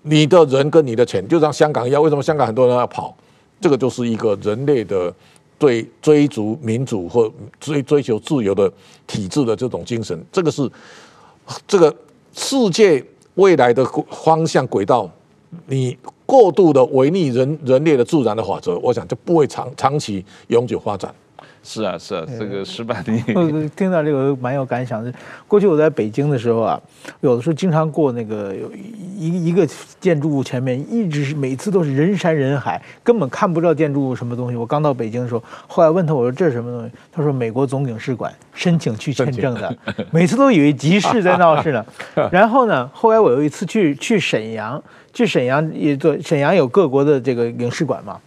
[0.00, 3.14] 你的人跟你的钱就像香港一样，为什么香港很多人要跑？
[3.60, 5.14] 这个就是一个人类的
[5.58, 7.30] 对追逐民主或
[7.60, 8.72] 追追求自由的
[9.06, 10.68] 体制的这种精神，这个是
[11.68, 11.94] 这个
[12.32, 15.10] 世界未来的方向轨道。
[15.66, 21.14] 你过度的违逆人人类的自然的法则，我想就不会长长期永久发展。
[21.64, 23.22] 是啊，是啊，这个矢板你
[23.76, 25.12] 听到这个蛮有感想的。
[25.46, 26.80] 过去我在北京的时候啊，
[27.20, 28.70] 有的时候经常过那个有
[29.16, 29.66] 一一个
[30.00, 34.56] 建筑物前面，一直是每次都是人山人海，根本看不到建筑物什么东西。
[34.56, 36.92] 我刚到北京的时候，后来问他我说这是什么东西？
[37.12, 39.76] 他说美国总领事馆申请去签证的，
[40.10, 41.86] 每次都以为集市在闹事呢。
[42.32, 44.82] 然后呢，后来我有一次去去沈阳，
[45.12, 48.18] 去沈阳也做沈阳有各国的这个领事馆嘛，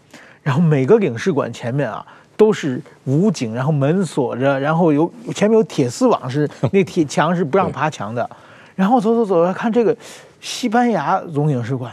[0.41, 2.05] 然后每个领事馆前面啊。
[2.37, 8.29] 都是武警，然后门锁着，然后有前面有铁丝网，是 那铁墙是不让爬墙的。
[8.75, 9.95] 然后走走走，看这个
[10.41, 11.91] 西班牙总领事馆，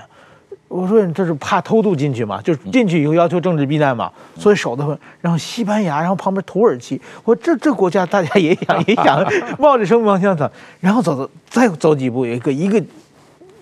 [0.67, 2.43] 我说你这是怕偷渡进去嘛？
[2.43, 4.99] 就进去以后要求政治避难嘛，所以守得很。
[5.21, 9.25] 然后西班牙，然后旁边土耳其，我说这这国家大家也想 也想
[9.61, 10.51] 冒着生命往前走。
[10.81, 12.83] 然后走走再走几步，有一个一个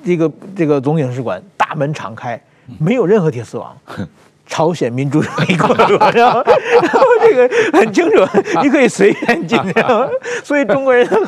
[0.03, 2.43] 这个这个总领事馆大门敞开，
[2.79, 3.77] 没有任何铁丝网。
[4.51, 7.01] 朝鲜民主主义国度，然后，然后
[7.31, 8.27] 这个很清楚，
[8.63, 9.59] 你可以随便进，
[10.43, 11.25] 所以中国人很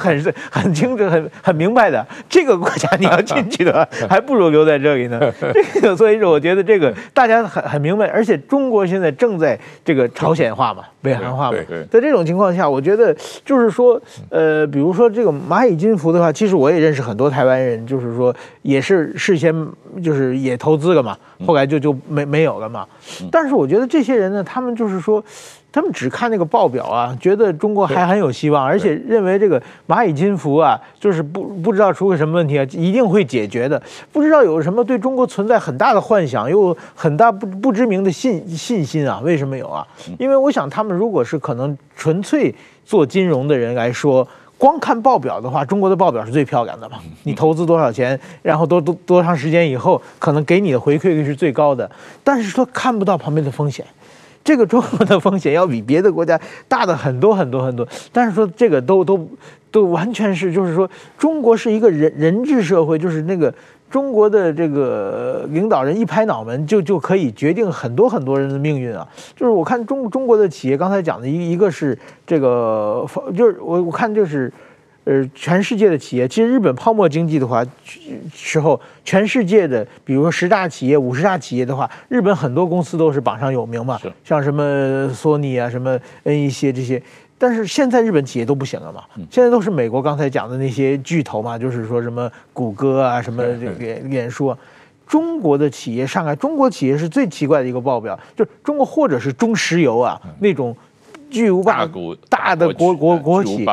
[0.50, 5.20] 很清楚、很很明白的，这个国家你要进去的话， 还不如留在这里呢。
[5.72, 11.58] 这个，所以说，我觉得这个大家很很明白，而且中国现在正在这个朝鲜化嘛、北韩化嘛，
[11.90, 14.00] 在这种情况下，我觉得就是说，
[14.30, 19.54] 呃，比如说这个蚂蚁金服的话，其实我也认识很多台湾人，就是说也是事先
[20.02, 21.16] 就是也投资了嘛。
[21.44, 22.86] 后来就就没没有了嘛，
[23.30, 25.22] 但是我觉得这些人呢，他们就是说，
[25.72, 33.82] 他们只看那个报表啊，觉得中国还很有希望，而且认为这个蚂蚁金服啊，就是不不知道出个什么问题啊，一定会解决的。
[34.12, 39.20] 不知道有什么对中国存在很大的幻想，又很大不不知名的信信心啊？
[39.24, 39.86] 为什么有啊？
[40.18, 42.54] 因为我想他们如果是可能纯粹
[42.84, 44.28] 做金融的人来说。
[44.58, 46.98] 光看报表的话，中国的报表是最漂亮的嘛？
[47.24, 51.90] 你投资多少钱，然后多多多长时间以后，可能给你的回馈率是最高的。
[52.22, 53.84] 但是说看不到旁边的风险，
[54.42, 57.86] 这个中国的风险要比别的国家大的很多很多很多。
[58.12, 59.28] 但是说这个都都
[59.70, 63.52] 都完全是，就是说中国是一个人人治社会，就是那个。
[63.92, 69.06] 中国的这个领导人一拍脑门就就可以决定很多很多人的命运啊！
[69.36, 74.50] 就是我看中中国的企业，刚才讲的一一个是这个，就是我我看就是，
[75.04, 77.64] 呃，全世界的企业，其实日本泡沫经济的话
[78.32, 87.02] 时候，全世界的比如说十大企业、五十大企业的话，日本很多公司都是榜上有名嘛，像什么索尼啊、什么 N 一些这些。
[87.36, 94.56] 但是现在日本企业都不行了嘛，现在都是美国刚才讲的那些巨头嘛，就是说什么谷歌啊，什么这个脸脸书啊，
[95.08, 100.76] 中国的企业上海，中国企业是最奇怪的一个报表，就是中国或者是中石油啊那种
[101.32, 101.88] 巨无霸
[102.28, 103.64] 大的国国国企，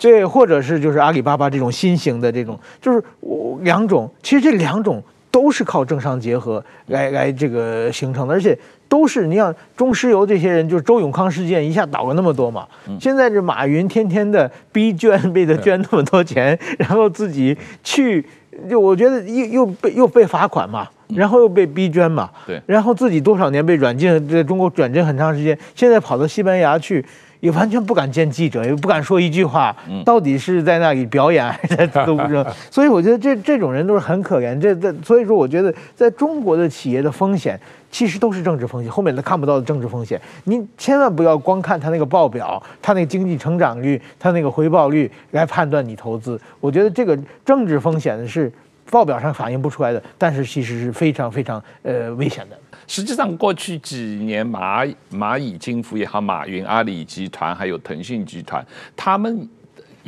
[0.00, 8.58] 对，或者是就是阿里巴巴这种新型的这种，就是我两种，其实这两种都是靠政商结合来来这个形成的，而且。
[8.90, 12.66] 都是你像中石油这些人，就是周永康事件一下倒了那么多嘛。
[12.98, 17.54] 现在这马云天天的逼捐，为他捐那么多钱，然后自己
[17.84, 18.24] 去，
[18.66, 22.30] 就我觉得又又被又被罚款嘛，然后又被逼捐嘛。
[22.46, 27.04] 对，然后自己多少年被软禁，在中国软禁很长时间，现在跑到西班牙去，
[27.40, 32.46] 也完全不敢见记者，也不敢说一句话，到底是在那里表演还是在 都不知道。
[32.70, 34.58] 所以我觉得这这种人都是很可怜。
[34.60, 37.58] 这这，所以说我觉得在中国的企业的风险
[37.90, 40.20] 其实都是政治风险，后面他看不到的政治风险。
[40.44, 46.38] 你千万不要光看他那个报表，他那个经济成长率，他那个回报率来判断你投资。
[46.60, 48.52] 我觉得这个政治风险是
[48.90, 52.58] 报表上反映不出来的，但是其实是非常非常呃危险的。
[52.86, 58.64] 实际上，过去几年，蚂蚂蚁金服也好，马云、阿里集团还有腾讯集团，
[58.96, 59.48] 他们。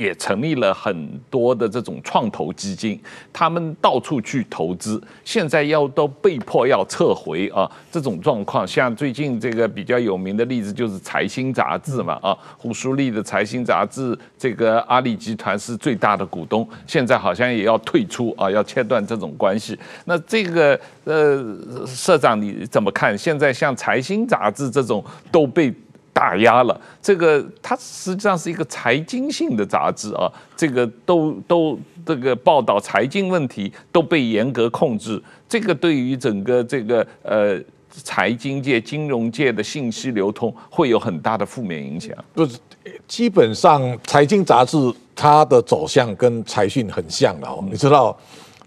[0.01, 2.99] 也成立了很多的这种创投基金，
[3.31, 8.67] 他们到处去投资，现在要都被迫要撤回啊，这种状况。
[8.67, 19.79] 像最近这个比较有名的例子就是《财新》杂志嘛，啊，胡舒立的《财新》杂志，这个阿里集团是最大的股东，现在好像也要退出啊，要切断这种关系。
[20.07, 23.17] 那这个呃，社长你怎么看？
[23.19, 25.71] 现在像《财新》杂志这种都被。
[26.13, 37.59] 打压了这个，它实际上是一个财经性的杂志啊，这个都都这个报道财经问题都被严格控制，这个对于整个这个呃
[37.89, 42.15] 财经界、金融界的信息流通会有很大的负面影响。
[42.35, 42.59] 不是，
[43.07, 44.77] 基本上财经杂志
[45.15, 48.17] 它的走向跟财讯很像的哦，你知道。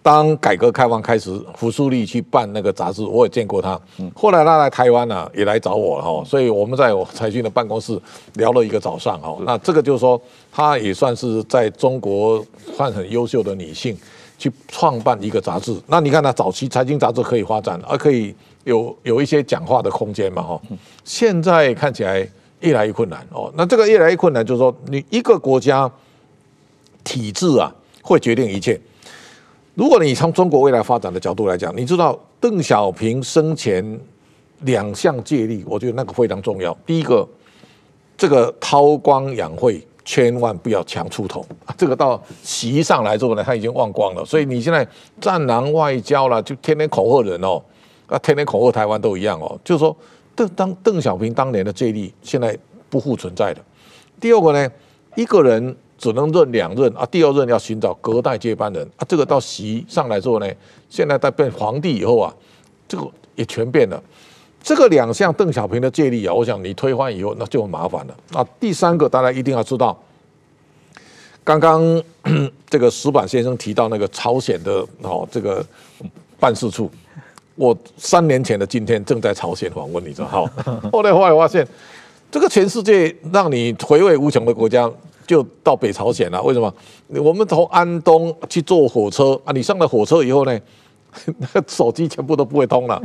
[0.03, 3.79] 当改革开放开始，胡舒立去办那个杂志，我也见过他。
[4.13, 7.97] 后来他来台湾呢，也来找我哈，所以我们在我财讯的办公室
[8.33, 9.37] 聊了一个早上哈。
[9.45, 12.45] 那这个就是说，他也算是在中国
[12.75, 13.97] 算很优秀的女性，
[14.37, 15.73] 去创办一个杂志。
[15.87, 18.35] 那你看他早期财经杂志可以发展，而可以
[18.65, 20.61] 有有一些讲话的空间嘛哈。
[21.05, 22.27] 现在看起来
[22.59, 23.49] 越来越困难哦。
[23.55, 25.89] 那这个越来越困难，就是说你一个国家
[27.05, 28.77] 体制啊，会决定一切。
[29.75, 33.99] 如果你从中国未来发展的角度来讲，你知道邓小平生前
[34.61, 36.77] 两项戒律，我觉得那个非常重要。
[36.85, 37.27] 第一个，
[38.15, 41.43] 这个韬光养晦千万不要强出头，
[41.75, 44.23] 这个到习上来之后呢，他已经忘光了。
[44.23, 44.87] 所以你现在
[45.19, 47.59] 战狼外交了，就天天恐吓人哦，
[48.05, 49.59] 啊，天天恐吓台湾都一样哦。
[49.63, 49.95] 就是说，
[50.35, 52.55] 邓当邓小平当年的戒律现在
[52.91, 53.61] 不复存在的。
[54.19, 54.71] 第二个呢，
[55.15, 55.75] 一个人。
[56.03, 59.05] 只能任两任啊，第二任要寻找隔代接班人啊。
[59.07, 60.45] 这个到习上来之后呢，
[60.89, 62.35] 现在在变皇帝以后啊，
[62.89, 64.03] 这个也全变了。
[64.61, 68.45] 这个两项邓小平的借力啊，我想你推翻以后那就麻烦了啊。
[68.59, 69.97] 第三个大家一定要知道，
[71.41, 72.03] 刚刚
[72.69, 75.65] 这个石板先生提到那个朝鲜的哦这个
[76.37, 76.91] 办事处，
[77.55, 80.45] 我三年前的今天正在朝鲜访问，你知道好，
[80.91, 81.65] 后来后来发现，
[82.29, 84.91] 这个全世界让你回味无穷的国家。
[85.25, 86.73] 就到北朝鲜了，为什么？
[87.21, 90.59] 我们从安东去坐火车啊，你上了火车以后呢，
[91.37, 93.01] 那 个手机全部都不会通了。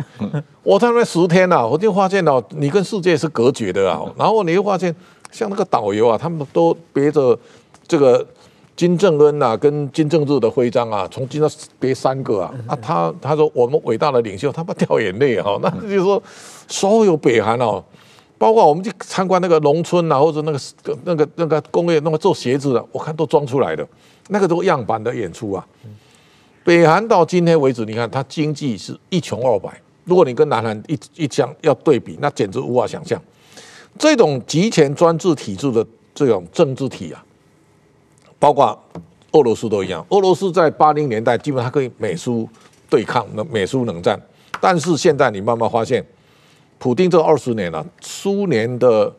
[0.63, 4.03] 我在那边十天了，我就发现哦，你跟世界是隔绝的啊。
[4.17, 4.95] 然后你又发现，
[5.31, 7.39] 像那个导游啊，他们都别着
[7.87, 8.27] 这个
[8.75, 12.55] 金正恩啊跟金正日的徽章啊，从今天别三个啊。
[12.67, 15.59] 啊，他他说我们伟大的领袖，他妈掉眼泪哈。
[15.63, 16.23] 那就是说，
[16.67, 17.85] 所有北韩哦。
[18.39, 20.61] 包括我们去参观那个农村啊，或者那个
[21.05, 23.87] 那个那个工业，那个做鞋子的，我看都装出来的，
[24.29, 25.67] 那个都样板的演出啊。
[26.63, 29.69] 北韩到今天为止，你看它经济是一穷二白。
[30.05, 33.21] 如果你跟南韩一一相要对比，那简直无法想象。
[33.99, 35.85] 这种极权专制体制的
[36.15, 37.25] 这种政治体啊，
[38.39, 38.79] 包括
[39.33, 40.07] 俄罗斯都一样。
[40.11, 42.49] 俄罗斯在八零年代基本上可以美苏
[42.89, 44.21] 对抗，那美苏冷战，
[44.61, 46.07] 但是现在你慢慢发现。
[46.79, 49.13] 普丁这二十年了，苏联的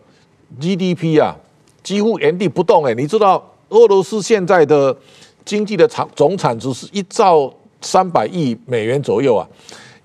[0.59, 1.35] GDP 啊，
[1.83, 2.93] 几乎原地不动哎。
[2.93, 4.95] 你知道俄罗斯现在的
[5.43, 9.47] 经济的产总产值是一兆三百亿美元左右啊，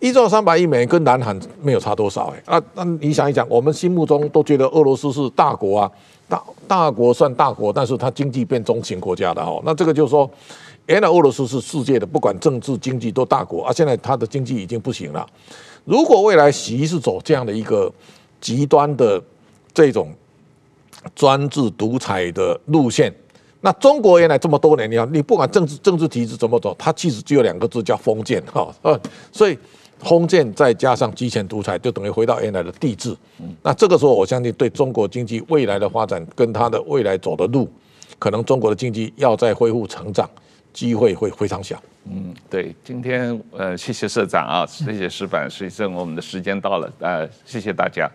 [0.00, 2.62] 一兆三百亿美元跟南韩没有差多少哎啊。
[2.74, 5.90] 那你想一想，我们心目中都觉得俄罗斯是大国啊，
[6.28, 9.62] 大大国算大国，但是它经济变中型国家的哦。
[9.64, 10.28] 那这个就是说，
[10.86, 15.26] 原来俄罗斯是世界的，不管政治经济都大国啊，现在它的经济已经不行了。
[15.84, 17.92] 如果未来习是走这样的一个
[18.40, 19.22] 极端的
[19.72, 20.12] 这种
[21.14, 23.14] 专制独裁的路线，
[23.60, 28.98] 那中国原来这么多年，你看你不管政治政治体制怎么走，它其实只有两个字叫封建哈，呃，
[29.32, 29.58] 所以
[30.00, 33.16] 封建再加上极权独裁，就等于回到原来的帝制。
[33.62, 37.68] 那这个时候，我相信对中国经济未来的发展跟它的未来走的路，
[38.18, 40.28] 可能中国的经济要再恢复成长，
[40.74, 41.82] 机会会非常小。
[42.06, 48.10] 嗯，对，今天呃，谢谢社长啊，谢谢石板，所以我们的时间到了，呃，谢谢大家。